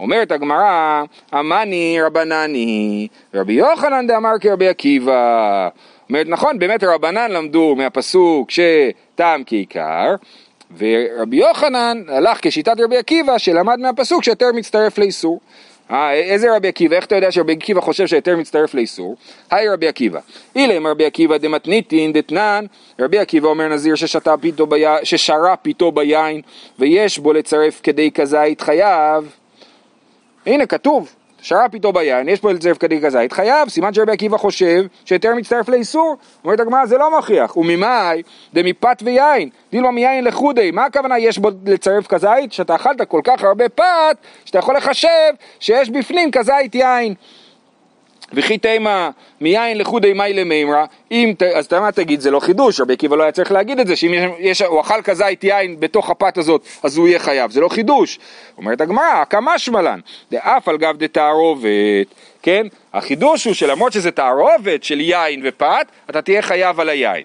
אומרת 0.00 0.32
הגמרא, 0.32 1.02
אמני 1.34 1.98
רבנני, 2.02 3.08
רבי 3.34 3.52
יוחנן 3.52 4.06
דאמר 4.06 4.38
כרבי 4.40 4.68
עקיבא. 4.68 5.68
אומרת 6.08 6.26
נכון, 6.28 6.58
באמת 6.58 6.84
רבנן 6.84 7.30
למדו 7.30 7.74
מהפסוק 7.76 8.50
שטעם 8.50 9.42
כעיקר, 9.46 10.14
ורבי 10.78 11.36
יוחנן 11.36 12.02
הלך 12.08 12.38
כשיטת 12.42 12.80
רבי 12.80 12.96
עקיבא 12.96 13.38
שלמד 13.38 13.78
מהפסוק 13.78 14.24
שהיתר 14.24 14.52
מצטרף 14.54 14.98
לאיסור. 14.98 15.40
אה, 15.90 16.14
איזה 16.14 16.56
רבי 16.56 16.68
עקיבא? 16.68 16.96
איך 16.96 17.04
אתה 17.04 17.16
יודע 17.16 17.32
שרבי 17.32 17.52
עקיבא 17.52 17.80
חושב 17.80 18.06
שהיתר 18.06 18.36
מצטרף 18.36 18.74
לאיסור? 18.74 19.16
היי 19.50 19.68
רבי 19.68 19.88
עקיבא. 19.88 20.20
אילם 20.56 20.86
רבי 20.86 21.04
עקיבא 21.04 21.38
דמתניתין 21.38 22.12
דתנן, 22.12 22.64
רבי 23.00 23.18
עקיבא 23.18 23.48
אומר 23.48 23.68
נזיר 23.68 23.94
ששתה 23.94 24.36
פיתו 24.36 24.66
בי... 24.66 24.84
ששרה 25.02 25.56
פיתו 25.56 25.92
ביין 25.92 26.40
ויש 26.78 27.18
בו 27.18 27.32
לצרף 27.32 27.80
כדי 27.82 28.10
כזית 28.10 28.60
חייב. 28.60 29.36
הנה 30.46 30.66
כתוב, 30.66 31.14
שרה 31.42 31.68
פיתו 31.68 31.92
ביין, 31.92 32.28
יש 32.28 32.40
פה 32.40 32.52
לצרף 32.52 32.78
כדי 32.78 33.00
כזית, 33.00 33.32
חייב, 33.32 33.68
סימן 33.68 33.94
שרבי 33.94 34.12
עקיבא 34.12 34.36
חושב 34.36 34.84
שהיתר 35.04 35.34
מצטרף 35.34 35.68
לאיסור. 35.68 36.16
אומרת 36.44 36.60
הגמרא 36.60 36.86
זה 36.86 36.98
לא 36.98 37.18
מכריח, 37.18 37.56
וממאי 37.56 38.22
דמפת 38.54 39.02
ויין, 39.04 39.48
דילמה 39.72 39.90
מיין 39.90 40.24
לחודי, 40.24 40.70
מה 40.70 40.84
הכוונה 40.84 41.18
יש 41.18 41.38
בו 41.38 41.50
לצרף 41.66 42.06
כזית? 42.06 42.52
שאתה 42.52 42.74
אכלת 42.74 43.02
כל 43.08 43.20
כך 43.24 43.44
הרבה 43.44 43.68
פת, 43.68 44.16
שאתה 44.44 44.58
יכול 44.58 44.76
לחשב 44.76 45.32
שיש 45.60 45.90
בפנים 45.90 46.30
כזית 46.30 46.74
יין. 46.74 47.14
וכי 48.32 48.58
תימה 48.58 49.10
מיין 49.40 49.78
לחודי 49.78 50.12
מאי 50.12 50.32
למימרא, 50.32 50.84
אם, 51.10 51.32
אז 51.54 51.66
אתה 51.66 51.80
מה 51.80 51.92
תגיד, 51.92 52.20
זה 52.20 52.30
לא 52.30 52.40
חידוש, 52.40 52.80
רבי 52.80 52.92
עקיבא 52.92 53.16
לא 53.16 53.22
היה 53.22 53.32
צריך 53.32 53.52
להגיד 53.52 53.80
את 53.80 53.86
זה, 53.86 53.96
שאם 53.96 54.14
יש, 54.14 54.30
יש, 54.38 54.62
הוא 54.62 54.80
אכל 54.80 55.02
כזית 55.02 55.44
יין 55.44 55.80
בתוך 55.80 56.10
הפת 56.10 56.38
הזאת, 56.38 56.66
אז 56.82 56.96
הוא 56.96 57.08
יהיה 57.08 57.18
חייב, 57.18 57.50
זה 57.50 57.60
לא 57.60 57.68
חידוש. 57.68 58.18
אומרת 58.58 58.80
הגמרא, 58.80 59.24
כמה 59.30 59.58
שמלן, 59.58 60.00
דאף 60.30 60.68
על 60.68 60.76
גב 60.76 60.96
דתערובת, 60.98 61.66
כן? 62.42 62.66
החידוש 62.92 63.44
הוא 63.44 63.54
שלמרות 63.54 63.92
שזה 63.92 64.10
תערובת 64.10 64.84
של 64.84 65.00
יין 65.00 65.40
ופת, 65.44 65.86
אתה 66.10 66.22
תהיה 66.22 66.42
חייב 66.42 66.80
על 66.80 66.88
היין. 66.88 67.24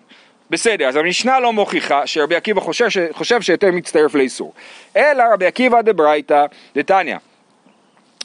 בסדר, 0.49 0.87
אז 0.87 0.95
המשנה 0.95 1.39
לא 1.39 1.53
מוכיחה 1.53 2.07
שרבי 2.07 2.35
עקיבא 2.35 2.61
חושב, 2.61 2.87
חושב 3.11 3.41
שיותר 3.41 3.71
מצטרף 3.71 4.15
לאיסור. 4.15 4.53
אלא 4.97 5.23
רבי 5.33 5.45
עקיבא 5.45 5.81
דברייתא 5.81 6.45
דתניא. 6.75 7.17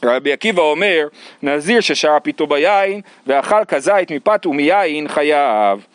רבי 0.05 0.33
עקיבא 0.33 0.61
אומר, 0.61 1.07
נזיר 1.43 1.81
ששרה 1.81 2.19
פיתו 2.19 2.47
ביין 2.47 3.01
ואכל 3.27 3.65
כזית 3.67 4.11
מפת 4.11 4.45
ומיין 4.45 5.07
חייב. 5.07 5.85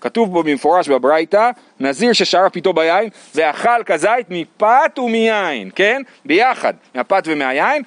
כתוב 0.00 0.32
בו 0.32 0.42
במפורש 0.42 0.88
בברייתא, 0.88 1.50
נזיר 1.80 2.12
ששרה 2.12 2.50
פיתו 2.50 2.72
ביין 2.72 3.08
ואכל 3.34 3.84
כזית 3.86 4.26
מפת 4.30 4.98
ומיין, 4.98 5.70
כן? 5.74 6.02
ביחד, 6.24 6.74
מהפת 6.94 7.22
ומהיין, 7.26 7.82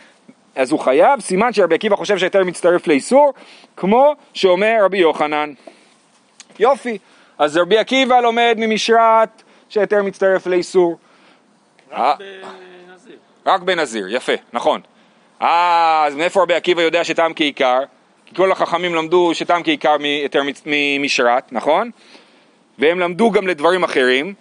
אז 0.56 0.72
הוא 0.72 0.80
חייב, 0.80 1.20
סימן 1.20 1.54
שרבי 1.54 1.76
עקיבא 1.76 1.96
חושב 1.96 2.18
שהיתר 2.18 2.44
מצטרף 2.44 2.88
לאיסור, 2.88 3.34
כמו 3.78 4.16
שאומר 4.34 4.78
רבי 4.82 4.98
יוחנן. 4.98 5.54
יופי, 6.60 6.98
אז 7.38 7.58
רבי 7.58 7.78
עקיבא 7.78 8.20
לומד 8.20 8.56
ממשרת 8.58 9.44
שהיתר 9.70 10.04
מצטרף 10.04 10.48
לאיסור. 10.48 10.98
רק 11.92 12.00
אה. 12.00 12.16
בנזיר. 12.88 13.18
רק 13.46 13.62
בנזיר, 13.62 14.16
יפה, 14.16 14.34
נכון. 14.54 14.82
אה, 15.44 16.04
אז 16.08 16.16
מאיפה 16.16 16.42
רבי 16.42 16.54
עקיבא 16.54 16.82
יודע 16.82 17.04
שטעם 17.04 17.34
כעיקר? 17.36 17.80
כי 18.26 18.36
כל 18.36 18.52
החכמים 18.52 18.96
למדו 18.96 19.32
שטעם 19.34 19.64
כעיקר 19.64 19.96
מצ- 20.46 20.64
ממשרת, 20.66 21.44
נכון? 21.52 21.92
והם 22.80 23.00
למדו 23.00 23.32
גם 23.32 23.48
לדברים 23.48 23.84
אחרים. 23.84 24.34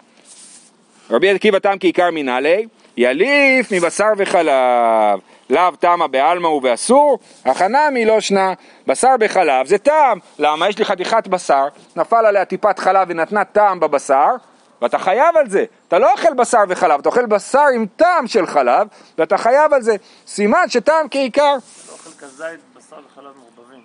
רבי 1.11 1.31
עקיבא 1.31 1.59
טעם 1.59 1.79
כעיקר 1.79 2.09
מנהלי, 2.13 2.67
יליף 2.97 3.73
מבשר 3.73 4.09
וחלב. 4.17 5.21
לאו 5.51 5.71
טעמה 5.81 6.07
בעלמא 6.07 6.47
ובאסור, 6.47 7.19
הכנמי 7.45 8.05
לא 8.05 8.21
שנה. 8.21 8.53
בשר 8.87 9.17
בחלב 9.21 9.67
זה 9.67 9.79
טעם. 9.79 10.19
למה? 10.39 10.69
יש 10.69 10.79
לי 10.79 10.85
חתיכת 10.85 11.29
בשר, 11.29 11.65
נפל 11.97 12.27
עליה 12.27 12.45
טיפת 12.45 12.79
חלב 12.79 13.09
ונתנה 13.11 13.45
טעם 13.45 13.81
בבשר, 13.81 14.29
ואתה 14.83 14.99
חייב 14.99 15.37
על 15.37 15.49
זה. 15.51 15.65
אתה 15.89 15.99
לא 15.99 16.13
אוכל 16.13 16.35
בשר 16.35 16.59
וחלב, 16.69 17.01
אתה 17.01 17.09
אוכל 17.09 17.27
בשר 17.27 17.65
עם 17.75 17.87
טעם 17.97 18.27
של 18.27 18.47
חלב, 18.47 18.87
ואתה 19.19 19.39
חייב 19.39 19.75
על 19.75 19.83
זה. 19.83 19.97
סימן 20.27 20.65
שטעם 20.69 21.07
כעיקר. 21.11 21.57
אתה 21.85 21.93
אוכל 21.93 22.11
כזית, 22.27 22.61
בשר 22.77 22.97
וחלב 23.13 23.25
מעורבבים. 23.39 23.81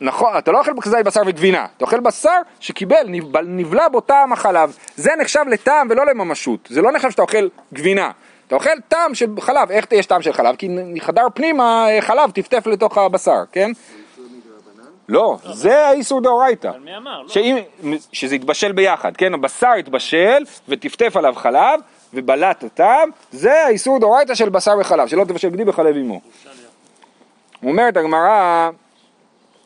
נכון, 0.00 0.38
אתה 0.38 0.52
לא 0.52 0.58
אוכל 0.58 0.72
כזית 0.82 1.04
בשר 1.06 1.20
וגבינה, 1.26 1.66
אתה 1.76 1.84
אוכל 1.84 2.00
בשר 2.00 2.36
שקיבל, 2.60 3.02
נב- 3.06 3.36
נבלע 3.36 3.88
בו 3.88 4.00
טעם 4.00 4.32
החלב. 4.32 4.76
זה 4.96 5.10
נחשב 5.18 5.44
לטעם 5.48 5.86
ולא 5.90 6.06
לממשות, 6.06 6.68
זה 6.70 6.82
לא 6.82 6.92
נחשב 6.92 7.10
שאתה 7.10 7.22
אוכל 7.22 7.48
גבינה. 7.74 8.10
אתה 8.46 8.54
אוכל 8.54 8.80
טעם 8.88 9.14
של 9.14 9.26
חלב, 9.40 9.70
איך 9.70 9.84
יש 9.92 10.06
טעם 10.06 10.22
של 10.22 10.32
חלב? 10.32 10.56
כי 10.56 10.68
מחדר 10.70 11.26
פנימה 11.34 11.86
אה, 11.90 12.02
חלב 12.02 12.30
טפטף 12.30 12.66
לתוך 12.66 12.98
הבשר, 12.98 13.42
כן? 13.52 13.70
לא, 15.08 15.36
זה 15.52 15.86
האיסור 15.86 16.20
דאורייתא. 16.20 16.68
אבל 16.68 16.78
מי 16.78 16.96
אמר? 16.96 17.22
לא. 17.22 17.96
שזה 18.12 18.34
יתבשל 18.36 18.72
ביחד, 18.72 19.16
כן? 19.16 19.34
הבשר 19.34 19.72
יתבשל 19.78 20.44
וטפטף 20.68 21.16
עליו 21.16 21.34
חלב 21.36 21.80
ובלט 22.14 22.64
הטעם, 22.64 23.10
זה 23.32 23.64
האיסור 23.64 23.98
דאורייתא 23.98 24.34
של 24.34 24.48
בשר 24.48 24.72
וחלב, 24.80 25.08
שלא 25.08 25.24
תבשל 25.24 25.48
גדי 25.48 25.64
בחלב 25.64 25.96
עמו. 25.96 26.20
אומרת 27.62 27.96
הגמרא, 27.96 28.70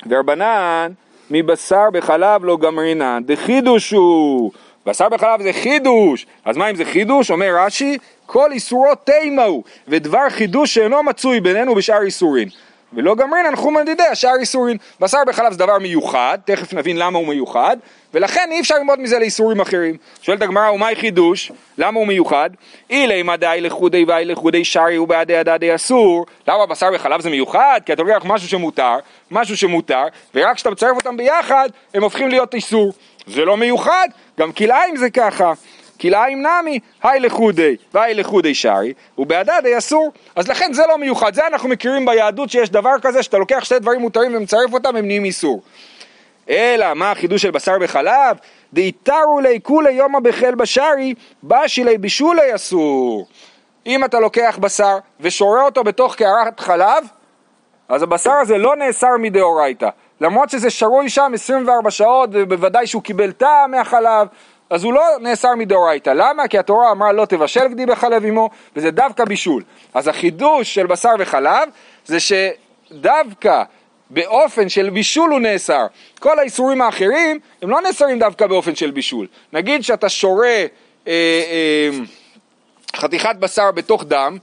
ורבנן, 0.06 0.92
מבשר 1.30 1.90
בחלב 1.92 2.44
לא 2.44 2.56
גמרינן, 2.56 3.22
דחידוש 3.26 3.90
הוא. 3.90 4.52
בשר 4.86 5.08
בחלב 5.08 5.42
זה 5.42 5.52
חידוש, 5.52 6.26
אז 6.44 6.56
מה 6.56 6.70
אם 6.70 6.76
זה 6.76 6.84
חידוש? 6.84 7.30
אומר 7.30 7.50
רש"י, 7.56 7.98
כל 8.26 8.52
איסורו 8.52 8.94
תימה 9.04 9.44
הוא, 9.44 9.62
ודבר 9.88 10.30
חידוש 10.30 10.74
שאינו 10.74 11.02
מצוי 11.02 11.40
בינינו 11.40 11.74
בשאר 11.74 12.02
איסורין. 12.02 12.48
ולא 12.92 13.14
גמרינן 13.14 13.56
חומר 13.56 13.82
דידי 13.82 14.02
השאר 14.02 14.36
איסורין. 14.40 14.76
בשר 15.00 15.18
בחלב 15.26 15.52
זה 15.52 15.58
דבר 15.58 15.78
מיוחד, 15.78 16.38
תכף 16.44 16.72
נבין 16.72 16.96
למה 16.96 17.18
הוא 17.18 17.26
מיוחד, 17.26 17.76
ולכן 18.14 18.48
אי 18.52 18.60
אפשר 18.60 18.74
ללמוד 18.74 19.00
מזה 19.00 19.18
לאיסורים 19.18 19.60
אחרים. 19.60 19.96
שואלת 20.22 20.42
הגמרא, 20.42 20.70
ומהי 20.70 20.96
חידוש? 20.96 21.52
למה 21.78 21.98
הוא 21.98 22.06
מיוחד? 22.06 22.50
אילי 22.90 23.22
מדאי 23.22 23.60
לחודי 23.60 24.04
ואי 24.04 24.24
לחודי 24.24 24.64
שרי 24.64 24.98
ובעדי 24.98 25.36
הדדי 25.36 25.74
אסור. 25.74 26.26
למה 26.48 26.66
בשר 26.66 26.86
בחלב 26.94 27.20
זה 27.20 27.30
מיוחד? 27.30 27.80
כי 27.86 27.92
אתה 27.92 28.02
לוקח 28.02 28.22
משהו 28.24 28.48
שמותר, 28.48 28.96
משהו 29.30 29.56
שמותר, 29.56 30.04
ורק 30.34 30.56
כשאתה 30.56 30.70
מצרף 30.70 30.96
אותם 30.96 31.16
ביחד, 31.16 31.68
הם 31.94 32.02
הופכים 32.02 32.28
להיות 32.28 32.54
איסור. 32.54 32.92
זה 33.26 33.44
לא 33.44 33.56
מיוחד, 33.56 34.08
גם 34.40 34.52
כלאיים 34.52 34.96
זה 34.96 35.10
ככה. 35.10 35.52
כלאיים 36.00 36.46
נמי, 36.46 36.78
היי 37.02 37.20
לחודי 37.20 37.76
והי 37.94 38.14
לחודי 38.14 38.54
שרי, 38.54 38.92
ובהדדי 39.18 39.78
אסור. 39.78 40.12
אז 40.36 40.48
לכן 40.48 40.72
זה 40.72 40.82
לא 40.88 40.98
מיוחד, 40.98 41.34
זה 41.34 41.46
אנחנו 41.46 41.68
מכירים 41.68 42.06
ביהדות 42.06 42.50
שיש 42.50 42.70
דבר 42.70 42.94
כזה 43.02 43.22
שאתה 43.22 43.38
לוקח 43.38 43.64
שתי 43.64 43.78
דברים 43.78 44.00
מותרים 44.00 44.36
ומצרף 44.36 44.72
אותם, 44.72 44.96
הם 44.96 45.06
נהיים 45.06 45.24
איסור. 45.24 45.62
אלא 46.50 46.94
מה 46.94 47.10
החידוש 47.10 47.42
של 47.42 47.50
בשר 47.50 47.78
בחלב? 47.78 48.36
דאיתרו 48.72 49.40
לי 49.42 49.58
כולי 49.62 49.92
יומא 49.92 50.20
בחיל 50.20 50.54
בשרי, 50.54 51.14
בשילי 51.44 51.98
בישולי 51.98 52.54
אסור. 52.54 53.26
אם 53.86 54.04
אתה 54.04 54.20
לוקח 54.20 54.58
בשר 54.60 54.98
ושורה 55.20 55.64
אותו 55.64 55.84
בתוך 55.84 56.14
קערת 56.14 56.60
חלב, 56.60 57.04
אז 57.88 58.02
הבשר 58.02 58.32
הזה 58.32 58.58
לא 58.58 58.76
נאסר 58.76 59.16
מדאורייתא. 59.18 59.88
למרות 60.20 60.50
שזה 60.50 60.70
שרוי 60.70 61.08
שם 61.08 61.32
24 61.34 61.90
שעות, 61.90 62.30
ובוודאי 62.32 62.86
שהוא 62.86 63.02
קיבל 63.02 63.32
טעם 63.32 63.70
מהחלב, 63.70 64.26
אז 64.70 64.84
הוא 64.84 64.92
לא 64.92 65.02
נאסר 65.20 65.54
מדאורייתא. 65.54 66.10
למה? 66.10 66.48
כי 66.48 66.58
התורה 66.58 66.90
אמרה 66.90 67.12
לא 67.12 67.24
תבשל 67.24 67.68
גדי 67.68 67.86
בחלב 67.86 68.24
עמו, 68.24 68.50
וזה 68.76 68.90
דווקא 68.90 69.24
בישול. 69.24 69.62
אז 69.94 70.08
החידוש 70.08 70.74
של 70.74 70.86
בשר 70.86 71.14
וחלב 71.18 71.68
זה 72.06 72.18
שדווקא 72.20 73.62
באופן 74.10 74.68
של 74.68 74.90
בישול 74.90 75.30
הוא 75.30 75.40
נאסר. 75.40 75.86
כל 76.18 76.38
האיסורים 76.38 76.82
האחרים 76.82 77.40
הם 77.62 77.70
לא 77.70 77.80
נאסרים 77.80 78.18
דווקא 78.18 78.46
באופן 78.46 78.74
של 78.74 78.90
בישול. 78.90 79.26
נגיד 79.52 79.84
שאתה 79.84 80.08
שורה 80.08 80.46
אה, 80.48 80.66
אה, 81.06 81.90
חתיכת 82.96 83.36
בשר 83.38 83.70
בתוך 83.70 84.04
דם, 84.04 84.38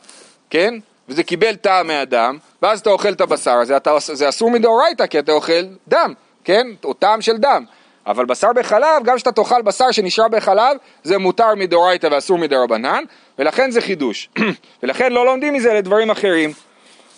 כן? 0.50 0.74
וזה 1.10 1.24
קיבל 1.24 1.56
טעם 1.56 1.88
מהדם, 1.88 2.38
ואז 2.62 2.80
אתה 2.80 2.90
אוכל 2.90 3.14
את 3.14 3.22
הבשר 3.22 3.52
הזה, 3.52 3.78
זה 4.00 4.30
אסור 4.30 4.52
מדאורייתא 4.52 5.08
כי 5.08 5.20
אתה 5.20 5.32
אוכל 5.32 5.64
דם, 5.88 6.14
כן? 6.44 6.68
או 6.84 6.94
טעם 6.94 7.22
של 7.22 7.38
דם. 7.38 7.66
אבל 8.08 8.26
בשר 8.26 8.54
בחלב, 8.54 9.04
גם 9.04 9.16
כשאתה 9.16 9.32
תאכל 9.32 9.62
בשר 9.62 9.92
שנשאר 9.92 10.28
בחלב, 10.28 10.78
זה 11.04 11.18
מותר 11.18 11.56
מדאורייתא 11.56 12.08
ואסור 12.12 12.38
מדרבנן, 12.38 13.04
ולכן 13.40 13.72
זה 13.72 13.82
חידוש. 13.82 14.30
ולכן 14.84 15.14
לא 15.14 15.26
לומדים 15.26 15.54
מזה 15.54 15.74
לדברים 15.74 16.10
אחרים. 16.10 16.52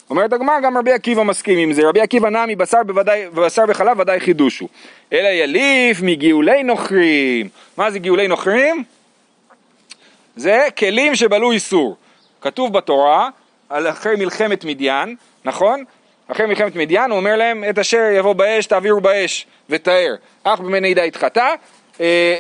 אומרת 0.10 0.34
הגמרא, 0.34 0.60
גם 0.60 0.78
רבי 0.78 0.92
עקיבא 0.92 1.24
מסכים 1.24 1.58
עם 1.58 1.74
זה, 1.74 1.82
רבי 1.88 2.02
עקיבא 2.02 2.30
נע 2.30 2.46
מבשר 2.48 2.84
בוודאי, 2.84 3.30
בשר 3.30 3.64
וחלב 3.68 4.00
ודאי 4.00 4.20
חידושו. 4.20 4.68
אלא 5.14 5.28
יליף 5.28 6.02
מגאולי 6.02 6.64
נוכרים. 6.64 7.50
מה 7.78 7.92
זה 7.92 8.00
גאולי 8.00 8.28
נוכרים? 8.28 8.84
זה 10.36 10.68
כלים 10.78 11.16
שבלעו 11.16 11.52
איסור. 11.52 11.96
כתוב 12.42 12.74
בתורה, 12.74 13.30
על 13.70 13.90
אחרי 13.90 14.16
מלחמת 14.16 14.66
מדיין, 14.66 15.16
נכון? 15.46 15.84
אחרי 16.32 16.46
מלחמת 16.46 16.76
מדיין 16.76 17.12
הוא 17.12 17.20
אומר 17.20 17.36
להם, 17.36 17.64
את 17.70 17.80
אשר 17.80 18.02
יבוא 18.18 18.34
באש 18.34 18.66
תעבירו 18.66 19.02
באש 19.02 19.48
ותאר. 19.70 20.16
אך 20.44 20.60
במני 20.60 20.94
די 20.94 21.08
התחתה, 21.08 21.48
אה, 22.02 22.36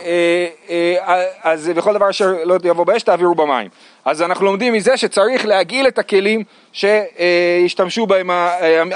אה, 0.70 0.96
אה, 1.08 1.26
אז 1.44 1.68
בכל 1.76 1.94
דבר 1.94 2.10
אשר 2.10 2.34
לא 2.44 2.58
יבוא 2.64 2.86
באש 2.86 3.04
תעבירו 3.04 3.36
במים. 3.36 3.68
אז 4.06 4.22
אנחנו 4.22 4.46
לומדים 4.46 4.74
מזה 4.74 4.98
שצריך 4.98 5.46
להגעיל 5.46 5.88
את 5.88 6.00
הכלים 6.00 6.44
שהשתמשו 6.72 8.08
בהם 8.08 8.30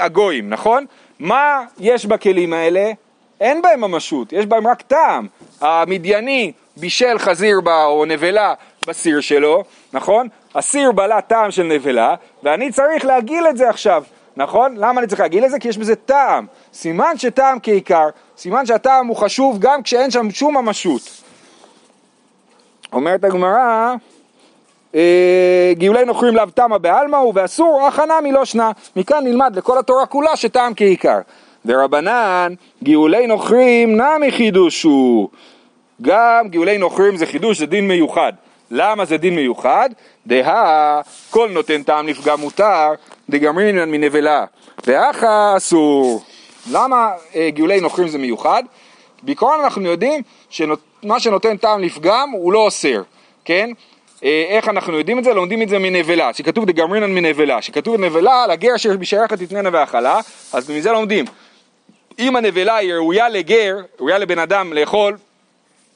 הגויים, 0.00 0.50
נכון? 0.50 0.86
מה 1.18 1.64
יש 1.80 2.06
בכלים 2.06 2.52
האלה? 2.52 2.92
אין 3.40 3.62
בהם 3.62 3.80
ממשות, 3.80 4.32
יש 4.32 4.46
בהם 4.46 4.66
רק 4.66 4.82
טעם. 4.82 5.26
המדייני 5.60 6.52
בישל 6.76 7.18
חזיר 7.18 7.60
ב- 7.60 7.68
או 7.68 8.04
נבלה 8.04 8.54
בסיר 8.86 9.20
שלו, 9.20 9.64
נכון? 9.92 10.28
הסיר 10.54 10.92
בלע 10.92 11.20
טעם 11.20 11.50
של 11.50 11.62
נבלה, 11.62 12.14
ואני 12.42 12.72
צריך 12.72 13.04
להגעיל 13.04 13.46
את 13.46 13.56
זה 13.56 13.68
עכשיו, 13.68 14.04
נכון? 14.36 14.76
למה 14.76 15.00
אני 15.00 15.06
צריך 15.06 15.20
להגעיל 15.20 15.44
את 15.44 15.50
זה? 15.50 15.58
כי 15.58 15.68
יש 15.68 15.78
בזה 15.78 15.96
טעם. 15.96 16.46
סימן 16.72 17.18
שטעם 17.18 17.58
כעיקר, 17.62 18.08
סימן 18.36 18.66
שהטעם 18.66 19.06
הוא 19.06 19.16
חשוב 19.16 19.58
גם 19.60 19.82
כשאין 19.82 20.10
שם 20.10 20.30
שום 20.30 20.56
ממשות. 20.56 21.02
אומרת 22.92 23.24
הגמרא, 23.24 23.94
אה, 24.94 25.72
גאולי 25.78 26.04
נוכרים 26.04 26.36
לאו 26.36 26.46
תמה 26.54 26.78
בעלמא 26.78 27.16
הוא 27.16 27.32
ואסור 27.36 27.86
הכנה 27.86 28.20
מלא 28.20 28.44
שנה. 28.44 28.70
מכאן 28.96 29.24
נלמד 29.24 29.56
לכל 29.56 29.78
התורה 29.78 30.06
כולה 30.06 30.36
שטעם 30.36 30.72
כעיקר. 30.76 31.18
ורבנן 31.66 32.54
גאולי 32.84 33.26
נוכרים 33.26 34.00
נמי 34.00 34.32
חידוש 34.32 34.82
הוא. 34.82 35.28
גם 36.02 36.48
גאולי 36.48 36.78
נוכרים 36.78 37.16
זה 37.16 37.26
חידוש, 37.26 37.58
זה 37.58 37.66
דין 37.66 37.88
מיוחד. 37.88 38.32
למה 38.70 39.04
זה 39.04 39.16
דין 39.16 39.34
מיוחד? 39.34 39.90
דהה 40.26 41.00
כל 41.30 41.50
נותן 41.50 41.82
טעם 41.82 42.06
לפגם 42.06 42.40
מותר, 42.40 42.92
דגמרינן 43.30 43.90
מנבלה. 43.90 44.44
ואחה 44.86 45.56
אסור. 45.56 46.24
למה 46.70 47.10
אה, 47.34 47.50
גאולי 47.50 47.80
נוכרים 47.80 48.08
זה 48.08 48.18
מיוחד? 48.18 48.62
בעיקרון 49.22 49.60
אנחנו 49.60 49.82
יודעים 49.82 50.22
שמה 50.50 51.20
שנותן 51.20 51.56
טעם 51.56 51.80
לפגם 51.80 52.30
הוא 52.30 52.52
לא 52.52 52.58
אוסר, 52.58 53.02
כן? 53.44 53.70
אה, 54.24 54.44
איך 54.48 54.68
אנחנו 54.68 54.98
יודעים 54.98 55.18
את 55.18 55.24
זה? 55.24 55.34
לומדים 55.34 55.62
את 55.62 55.68
זה 55.68 55.78
מנבלה, 55.78 56.34
שכתוב 56.34 56.64
דגמרינן 56.64 57.12
מנבלה, 57.12 57.62
שכתוב 57.62 57.96
נבלה 57.96 58.46
לגר 58.46 58.74
אשר 58.74 58.96
בשייכת 58.96 59.38
תתננה 59.38 59.68
והאכלה, 59.72 60.20
אז 60.52 60.70
מזה 60.70 60.92
לומדים. 60.92 61.24
אם 62.18 62.36
הנבלה 62.36 62.76
היא 62.76 62.94
ראויה 62.94 63.28
לגר, 63.28 63.76
ראויה 63.98 64.18
לבן 64.18 64.38
אדם 64.38 64.72
לאכול, 64.72 65.16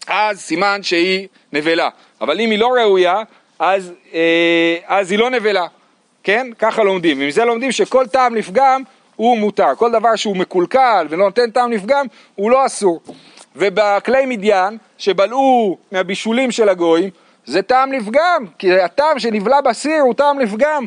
אז 0.06 0.40
סימן 0.40 0.82
שהיא 0.82 1.28
נבלה. 1.52 1.88
אבל 2.20 2.40
אם 2.40 2.50
היא 2.50 2.58
לא 2.58 2.68
ראויה, 2.68 3.22
אז, 3.58 3.92
אה, 4.14 4.76
אז 4.86 5.10
היא 5.10 5.18
לא 5.18 5.30
נבלה. 5.30 5.66
כן? 6.28 6.46
ככה 6.58 6.82
לומדים. 6.82 7.18
ומזה 7.20 7.44
לומדים 7.44 7.72
שכל 7.72 8.06
טעם 8.06 8.34
לפגם 8.34 8.82
הוא 9.16 9.38
מותר. 9.38 9.74
כל 9.76 9.92
דבר 9.92 10.16
שהוא 10.16 10.36
מקולקל 10.36 11.06
ולא 11.10 11.24
נותן 11.24 11.50
טעם 11.50 11.72
לפגם, 11.72 12.06
הוא 12.34 12.50
לא 12.50 12.66
אסור. 12.66 13.00
ובכלי 13.56 14.26
מדיין, 14.26 14.78
שבלעו 14.98 15.78
מהבישולים 15.92 16.50
של 16.50 16.68
הגויים, 16.68 17.10
זה 17.44 17.62
טעם 17.62 17.92
לפגם, 17.92 18.44
כי 18.58 18.80
הטעם 18.80 19.18
שנבלע 19.18 19.60
בסיר 19.60 20.00
הוא 20.00 20.14
טעם 20.14 20.38
לפגם. 20.38 20.84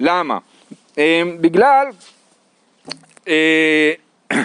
למה? 0.00 0.38
אה, 0.98 1.22
בגלל... 1.40 1.86
אה, 3.28 3.92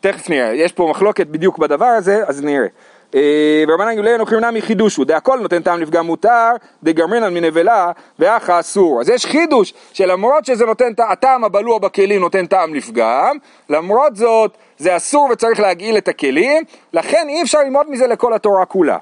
תכף 0.00 0.30
נראה, 0.30 0.54
יש 0.54 0.72
פה 0.72 0.88
מחלוקת 0.90 1.26
בדיוק 1.26 1.58
בדבר 1.58 1.84
הזה, 1.84 2.22
אז 2.26 2.44
נראה. 2.44 2.66
אה, 3.14 3.64
ורבנן 3.68 3.94
גאולי 3.94 4.18
נוכרים 4.18 4.40
נמי 4.40 4.62
חידושו, 4.62 5.04
דהכל 5.04 5.38
נותן 5.38 5.62
טעם 5.62 5.80
לפגם 5.80 6.06
מותר, 6.06 6.50
דגמרינן 6.82 7.34
מנבלה, 7.34 7.90
ואחה 8.18 8.60
אסור. 8.60 9.00
אז 9.00 9.08
יש 9.08 9.26
חידוש 9.26 9.74
שלמרות 9.92 10.44
שזה 10.44 10.66
נותן, 10.66 10.92
הטעם 10.98 11.44
הבלוע 11.44 11.78
בכלים 11.78 12.20
נותן 12.20 12.46
טעם 12.46 12.74
לפגם, 12.74 13.36
למרות 13.70 14.16
זאת 14.16 14.50
זה 14.78 14.96
אסור 14.96 15.28
וצריך 15.32 15.60
להגעיל 15.60 15.96
את 15.96 16.08
הכלים, 16.08 16.62
לכן 16.92 17.26
אי 17.28 17.42
אפשר 17.42 17.58
ללמוד 17.58 17.90
מזה 17.90 18.06
לכל 18.06 18.34
התורה 18.34 18.64
כולה. 18.64 18.96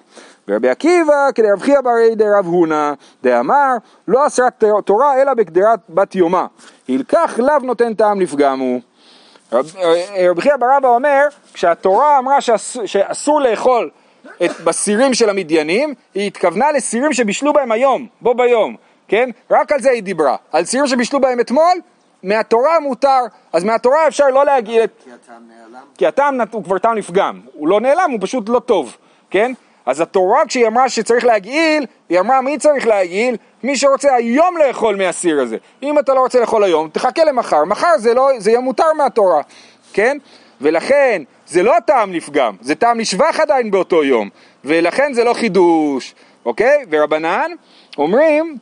ורבי 0.48 0.68
עקיבא 0.68 1.28
כדרב 1.34 1.60
חייא 1.60 1.80
ברי 1.80 2.14
דרב 2.14 2.46
הונא 2.46 2.92
דאמר 3.22 3.74
לא 4.08 4.26
אסרת 4.26 4.64
תורה 4.84 5.22
אלא 5.22 5.34
בקדרת 5.34 5.78
בת 5.88 6.14
יומה, 6.14 6.46
הלקח 6.88 7.38
לאו 7.38 7.58
נותן 7.62 7.94
טעם 7.94 8.20
לפגם 8.20 8.58
הוא. 8.60 8.80
רב- 9.52 9.76
אה, 9.76 10.26
רבי 10.30 10.40
חייא 10.40 10.56
ברבא 10.56 10.88
אומר, 10.88 11.26
כשהתורה 11.58 12.18
אמרה 12.18 12.40
שאסור, 12.40 12.86
שאסור 12.86 13.40
לאכול 13.40 13.90
את, 14.44 14.60
בסירים 14.60 15.14
של 15.14 15.30
המדיינים, 15.30 15.94
היא 16.14 16.26
התכוונה 16.26 16.72
לסירים 16.72 17.12
שבישלו 17.12 17.52
בהם 17.52 17.72
היום, 17.72 18.06
בו 18.20 18.34
ביום, 18.34 18.76
כן? 19.08 19.30
רק 19.50 19.72
על 19.72 19.80
זה 19.80 19.90
היא 19.90 20.02
דיברה. 20.02 20.36
על 20.52 20.64
סירים 20.64 20.86
שבישלו 20.86 21.20
בהם 21.20 21.40
אתמול, 21.40 21.80
מהתורה 22.22 22.80
מותר, 22.80 23.20
אז 23.52 23.64
מהתורה 23.64 24.08
אפשר 24.08 24.28
לא 24.28 24.44
להגיד. 24.44 24.90
כי 25.04 25.10
הטעם 25.12 25.42
נעלם. 25.48 25.84
כי 25.98 26.06
הטעם 26.06 26.40
הוא 26.50 26.64
כבר 26.64 26.78
טעם 26.78 26.96
לפגם, 26.96 27.40
הוא 27.52 27.68
לא 27.68 27.80
נעלם, 27.80 28.10
הוא 28.10 28.18
פשוט 28.22 28.48
לא 28.48 28.58
טוב, 28.58 28.96
כן? 29.30 29.52
אז 29.86 30.00
התורה 30.00 30.46
כשהיא 30.46 30.66
אמרה 30.66 30.88
שצריך 30.88 31.24
להגעיל, 31.24 31.86
היא 32.08 32.20
אמרה 32.20 32.40
מי 32.40 32.58
צריך 32.58 32.86
להגעיל? 32.86 33.36
מי 33.62 33.76
שרוצה 33.76 34.14
היום 34.14 34.56
לאכול 34.56 34.96
מהסיר 34.96 35.40
הזה. 35.40 35.56
אם 35.82 35.98
אתה 35.98 36.14
לא 36.14 36.20
רוצה 36.20 36.40
לאכול 36.40 36.64
היום, 36.64 36.88
תחכה 36.88 37.24
למחר, 37.24 37.64
מחר 37.64 37.98
זה, 37.98 38.14
לא, 38.14 38.30
זה 38.38 38.50
יהיה 38.50 38.60
מותר 38.60 38.92
מהתורה, 38.96 39.42
כן? 39.92 40.18
ולכן 40.60 41.22
זה 41.46 41.62
לא 41.62 41.74
טעם 41.86 42.12
לפגם, 42.12 42.56
זה 42.60 42.74
טעם 42.74 43.00
לשבח 43.00 43.40
עדיין 43.40 43.70
באותו 43.70 44.04
יום, 44.04 44.28
ולכן 44.64 45.12
זה 45.12 45.24
לא 45.24 45.34
חידוש, 45.34 46.14
אוקיי? 46.44 46.84
ורבנן 46.90 47.50
אומרים 47.98 48.56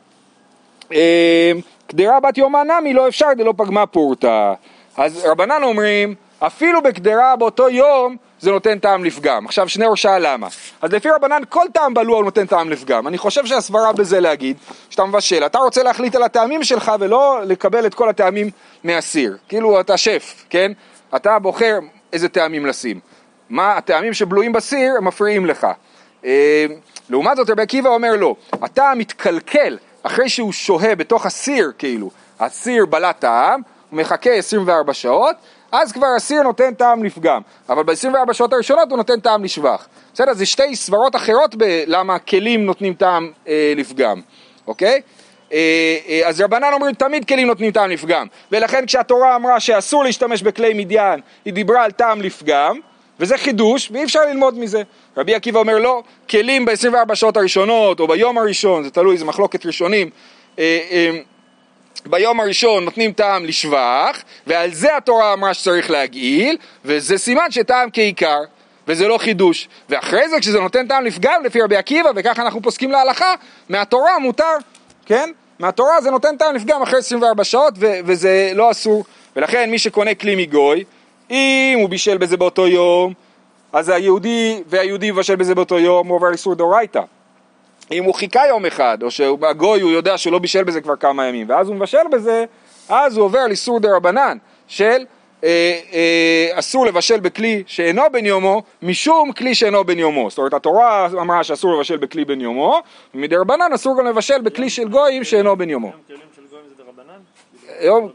אה, 0.93 1.51
קדרה 1.87 2.19
בת 2.19 2.37
יומא 2.37 2.63
נמי 2.63 2.93
לא 2.93 3.07
אפשר 3.07 3.27
דלא 3.37 3.53
פגמה 3.57 3.85
פורתא. 3.85 4.53
אז 4.97 5.25
רבנן 5.25 5.63
אומרים, 5.63 6.15
אפילו 6.39 6.81
בקדרה 6.81 7.35
באותו 7.35 7.69
יום 7.69 8.15
זה 8.39 8.51
נותן 8.51 8.79
טעם 8.79 9.05
לפגם. 9.05 9.45
עכשיו 9.45 9.69
שני 9.69 9.85
ראשה 9.85 10.19
למה? 10.19 10.47
אז 10.81 10.93
לפי 10.93 11.09
רבנן 11.09 11.41
כל 11.49 11.65
טעם 11.73 11.93
בלוע 11.93 12.23
נותן 12.23 12.45
טעם 12.45 12.69
לפגם. 12.69 13.07
אני 13.07 13.17
חושב 13.17 13.45
שהסברה 13.45 13.93
בזה 13.93 14.19
להגיד, 14.19 14.57
שאתה 14.89 15.05
מבשל, 15.05 15.45
אתה 15.45 15.57
רוצה 15.57 15.83
להחליט 15.83 16.15
על 16.15 16.23
הטעמים 16.23 16.63
שלך 16.63 16.91
ולא 16.99 17.39
לקבל 17.45 17.85
את 17.85 17.93
כל 17.93 18.09
הטעמים 18.09 18.49
מהסיר. 18.83 19.37
כאילו 19.49 19.79
אתה 19.79 19.97
שף, 19.97 20.45
כן? 20.49 20.71
אתה 21.15 21.39
בוחר 21.39 21.79
איזה 22.13 22.29
טעמים 22.29 22.65
לשים. 22.65 22.99
מה 23.49 23.77
הטעמים 23.77 24.13
שבלויים 24.13 24.53
בסיר 24.53 24.93
הם 24.97 25.07
מפריעים 25.07 25.45
לך. 25.45 25.67
אה, 26.25 26.65
לעומת 27.09 27.37
זאת 27.37 27.49
רבי 27.49 27.61
עקיבא 27.61 27.89
אומר 27.89 28.15
לו, 28.15 28.35
הטעם 28.61 28.97
מתקלקל 28.97 29.77
אחרי 30.03 30.29
שהוא 30.29 30.51
שוהה 30.51 30.95
בתוך 30.95 31.25
הסיר 31.25 31.71
כאילו, 31.77 32.09
הסיר 32.39 32.85
בלע 32.85 33.11
טעם, 33.11 33.61
הוא 33.89 33.99
מחכה 33.99 34.31
24 34.31 34.93
שעות, 34.93 35.35
אז 35.71 35.91
כבר 35.91 36.07
הסיר 36.15 36.41
נותן 36.41 36.73
טעם 36.73 37.03
לפגם, 37.03 37.41
אבל 37.69 37.83
ב-24 37.83 38.33
שעות 38.33 38.53
הראשונות 38.53 38.89
הוא 38.89 38.97
נותן 38.97 39.19
טעם 39.19 39.43
לשבח. 39.43 39.87
בסדר? 40.13 40.33
זה 40.33 40.45
שתי 40.45 40.75
סברות 40.75 41.15
אחרות 41.15 41.55
בלמה 41.55 42.19
כלים 42.19 42.65
נותנים 42.65 42.93
טעם 42.93 43.31
אה, 43.47 43.73
לפגם, 43.75 44.21
אוקיי? 44.67 45.01
אה, 45.53 45.97
אה, 46.07 46.21
אז 46.27 46.41
רבנן 46.41 46.73
אומרים 46.73 46.95
תמיד 46.95 47.25
כלים 47.25 47.47
נותנים 47.47 47.71
טעם 47.71 47.89
לפגם, 47.89 48.27
ולכן 48.51 48.85
כשהתורה 48.85 49.35
אמרה 49.35 49.59
שאסור 49.59 50.03
להשתמש 50.03 50.41
בכלי 50.41 50.73
מדיין, 50.73 51.19
היא 51.45 51.53
דיברה 51.53 51.83
על 51.83 51.91
טעם 51.91 52.21
לפגם, 52.21 52.79
וזה 53.19 53.37
חידוש, 53.37 53.89
ואי 53.91 54.03
אפשר 54.03 54.19
ללמוד 54.25 54.59
מזה. 54.59 54.83
רבי 55.17 55.35
עקיבא 55.35 55.59
אומר 55.59 55.77
לא, 55.77 56.03
כלים 56.29 56.65
ב-24 56.65 57.15
שעות 57.15 57.37
הראשונות, 57.37 57.99
או 57.99 58.07
ביום 58.07 58.37
הראשון, 58.37 58.83
זה 58.83 58.89
תלוי, 58.89 59.17
זה 59.17 59.25
מחלוקת 59.25 59.65
ראשונים, 59.65 60.09
אה, 60.59 61.09
ביום 62.05 62.39
הראשון 62.39 62.85
נותנים 62.85 63.11
טעם 63.11 63.45
לשבח, 63.45 64.23
ועל 64.47 64.73
זה 64.73 64.97
התורה 64.97 65.33
אמרה 65.33 65.53
שצריך 65.53 65.91
להגעיל, 65.91 66.57
וזה 66.85 67.17
סימן 67.17 67.51
שטעם 67.51 67.89
כעיקר, 67.93 68.39
וזה 68.87 69.07
לא 69.07 69.17
חידוש. 69.17 69.67
ואחרי 69.89 70.29
זה 70.29 70.39
כשזה 70.39 70.59
נותן 70.59 70.87
טעם 70.87 71.05
לפגם 71.05 71.43
לפי 71.45 71.61
רבי 71.61 71.75
עקיבא, 71.75 72.09
וככה 72.15 72.41
אנחנו 72.41 72.61
פוסקים 72.61 72.91
להלכה, 72.91 73.33
מהתורה 73.69 74.19
מותר, 74.19 74.57
כן? 75.07 75.29
מהתורה 75.59 76.01
זה 76.01 76.11
נותן 76.11 76.37
טעם 76.37 76.55
לפגם 76.55 76.81
אחרי 76.81 76.99
24 76.99 77.43
שעות, 77.43 77.73
ו- 77.77 77.99
וזה 78.05 78.51
לא 78.55 78.71
אסור. 78.71 79.03
ולכן 79.35 79.71
מי 79.71 79.79
שקונה 79.79 80.15
כלי 80.15 80.35
מגוי, 80.35 80.83
אם 81.31 81.77
הוא 81.81 81.89
בישל 81.89 82.17
בזה 82.17 82.37
באותו 82.37 82.67
יום, 82.67 83.13
אז 83.73 83.89
היהודי 83.89 84.61
והיהודי 84.67 85.11
מבשל 85.11 85.35
בזה 85.35 85.55
באותו 85.55 85.79
יום, 85.79 86.07
הוא 86.07 86.15
עובר 86.15 86.31
איסור 86.31 86.55
דאורייתא. 86.55 87.01
אם 87.91 88.03
הוא 88.03 88.13
חיכה 88.15 88.47
יום 88.47 88.65
אחד, 88.65 88.97
או 89.03 89.11
שהגוי 89.11 89.81
הוא 89.81 89.91
יודע 89.91 90.17
שלא 90.17 90.39
בישל 90.39 90.63
בזה 90.63 90.81
כבר 90.81 90.95
כמה 90.95 91.25
ימים, 91.25 91.49
ואז 91.49 91.67
הוא 91.67 91.75
מבשל 91.75 92.07
בזה, 92.11 92.45
אז 92.89 93.17
הוא 93.17 93.25
עובר 93.25 93.47
לאיסור 93.47 93.79
דה 93.79 93.95
רבנן, 93.95 94.37
של 94.67 95.05
אה, 95.43 95.79
אה, 95.93 96.59
אסור 96.59 96.85
לבשל 96.85 97.19
בכלי 97.19 97.63
שאינו 97.67 98.01
בן 98.11 98.25
יומו, 98.25 98.63
משום 98.81 99.31
כלי 99.31 99.55
שאינו 99.55 99.83
בן 99.83 99.99
יומו. 99.99 100.29
זאת 100.29 100.37
אומרת, 100.37 100.53
התורה 100.53 101.05
אמרה 101.05 101.43
שאסור 101.43 101.75
לבשל 101.75 101.97
בכלי 101.97 102.25
בן 102.25 102.41
יומו, 102.41 102.81
ומדי 103.15 103.35
רבנן 103.35 103.73
אסור 103.73 103.97
גם 103.99 104.05
לבשל 104.05 104.41
בכלי 104.41 104.69
של 104.69 104.87
גויים 104.87 105.23
שאינו 105.23 105.57
בן 105.57 105.69
יומו. 105.69 105.91
כלים? 105.91 106.19
היום 107.79 108.11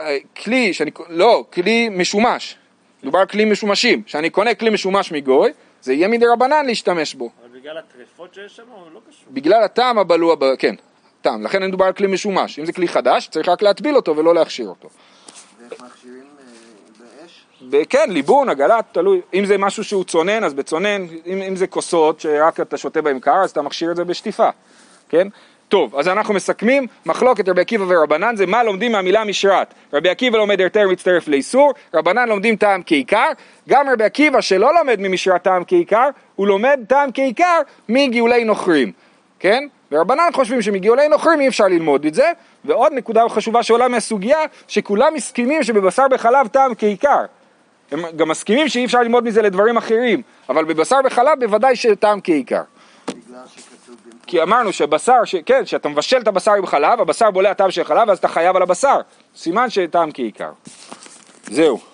אה, 0.00 0.16
כלי 0.44 0.72
שאני, 0.72 0.90
לא, 1.08 1.44
כלי 1.52 1.88
משומש, 1.88 2.56
מדובר 3.02 3.18
על 3.18 3.26
כלי 3.26 3.44
משומשים, 3.44 4.02
שאני 4.06 4.30
קונה 4.30 4.54
כלי 4.54 4.70
משומש 4.70 5.12
מגוי, 5.12 5.50
זה 5.82 5.92
יהיה 5.92 6.08
מדי 6.08 6.26
רבנן 6.26 6.66
להשתמש 6.66 7.14
בו, 7.14 7.30
אבל 7.40 7.58
בגלל 7.58 7.78
הטרפות 7.78 8.34
שיש 8.34 8.56
שם, 8.56 8.62
הוא 8.68 8.78
לא 8.94 9.00
קשור. 9.08 9.24
בגלל 9.30 9.62
הטעם 9.62 9.98
הבלוע, 9.98 10.36
כן, 10.58 10.74
טעם, 11.20 11.42
לכן 11.42 11.66
מדובר 11.66 11.84
על 11.84 11.92
כלי 11.92 12.06
משומש, 12.06 12.58
אם 12.58 12.64
זה 12.64 12.72
כלי 12.72 12.88
חדש 12.88 13.28
צריך 13.28 13.48
רק 13.48 13.62
להטביל 13.62 13.96
אותו 13.96 14.16
ולא 14.16 14.34
להכשיר 14.34 14.68
אותו. 14.68 14.88
אה, 15.80 15.86
באש? 17.70 17.86
כן, 17.88 18.10
ליבון, 18.10 18.48
עגלה, 18.48 18.80
תלוי, 18.92 19.20
אם 19.34 19.44
זה 19.44 19.58
משהו 19.58 19.84
שהוא 19.84 20.04
צונן, 20.04 20.44
אז 20.44 20.54
בצונן, 20.54 21.06
אם, 21.26 21.42
אם 21.42 21.56
זה 21.56 21.66
כוסות 21.66 22.20
שרק 22.20 22.60
אתה 22.60 22.76
שותה 22.76 23.02
בהם 23.02 23.20
קר, 23.20 23.42
אז 23.44 23.50
אתה 23.50 23.62
מכשיר 23.62 23.90
את 23.90 23.96
זה 23.96 24.04
בשטיפה, 24.04 24.48
כן? 25.08 25.28
טוב, 25.72 25.96
אז 25.96 26.08
אנחנו 26.08 26.34
מסכמים, 26.34 26.86
מחלוקת 27.06 27.48
רבי 27.48 27.60
עקיבא 27.60 27.84
ורבנן 27.88 28.36
זה 28.36 28.46
מה 28.46 28.62
לומדים 28.62 28.92
מהמילה 28.92 29.24
משרת. 29.24 29.74
רבי 29.92 30.08
עקיבא 30.08 30.38
לומד 30.38 30.60
היתר 30.60 30.88
מצטרף 30.88 31.28
לאיסור, 31.28 31.72
רבנן 31.94 32.28
לומדים 32.28 32.56
טעם 32.56 32.82
כעיקר, 32.86 33.28
גם 33.68 33.88
רבי 33.92 34.04
עקיבא 34.04 34.40
שלא 34.40 34.74
לומד 34.74 35.00
ממשרת 35.00 35.42
טעם 35.42 35.62
כעיקר, 35.66 36.08
הוא 36.36 36.46
לומד 36.46 36.80
טעם 36.88 37.10
כעיקר 37.14 37.60
מגאולי 37.88 38.44
נוכרים, 38.44 38.92
כן? 39.38 39.66
ורבנן 39.92 40.28
חושבים 40.34 40.62
שמגאולי 40.62 41.08
נוכרים 41.08 41.40
אי 41.40 41.48
אפשר 41.48 41.64
ללמוד 41.64 42.04
את 42.04 42.14
זה, 42.14 42.32
ועוד 42.64 42.92
נקודה 42.92 43.28
חשובה 43.28 43.62
שעולה 43.62 43.88
מהסוגיה, 43.88 44.38
שכולם 44.68 45.14
מסכימים 45.14 45.62
שבבשר 45.62 46.08
בחלב 46.08 46.48
טעם 46.48 46.74
כעיקר. 46.74 47.24
הם 47.90 48.02
גם 48.16 48.28
מסכימים 48.28 48.68
שאי 48.68 48.84
אפשר 48.84 49.00
ללמוד 49.00 49.24
מזה 49.24 49.42
לדברים 49.42 49.76
אחרים, 49.76 50.22
אבל 50.48 50.64
בבשר 50.64 50.96
בחלב 51.04 51.40
בוודאי 51.40 51.76
שטעם 51.76 52.20
כעיקר. 52.24 52.62
כי 54.26 54.42
אמרנו 54.42 54.72
שבשר, 54.72 55.24
ש... 55.24 55.36
כן, 55.46 55.66
שאתה 55.66 55.88
מבשל 55.88 56.18
את 56.18 56.28
הבשר 56.28 56.52
עם 56.52 56.66
חלב, 56.66 57.00
הבשר 57.00 57.30
בולע 57.30 57.54
טעם 57.54 57.70
של 57.70 57.84
חלב, 57.84 58.10
אז 58.10 58.18
אתה 58.18 58.28
חייב 58.28 58.56
על 58.56 58.62
הבשר. 58.62 59.00
סימן 59.36 59.70
שטעם 59.70 60.10
כעיקר. 60.14 60.50
זהו. 61.46 61.91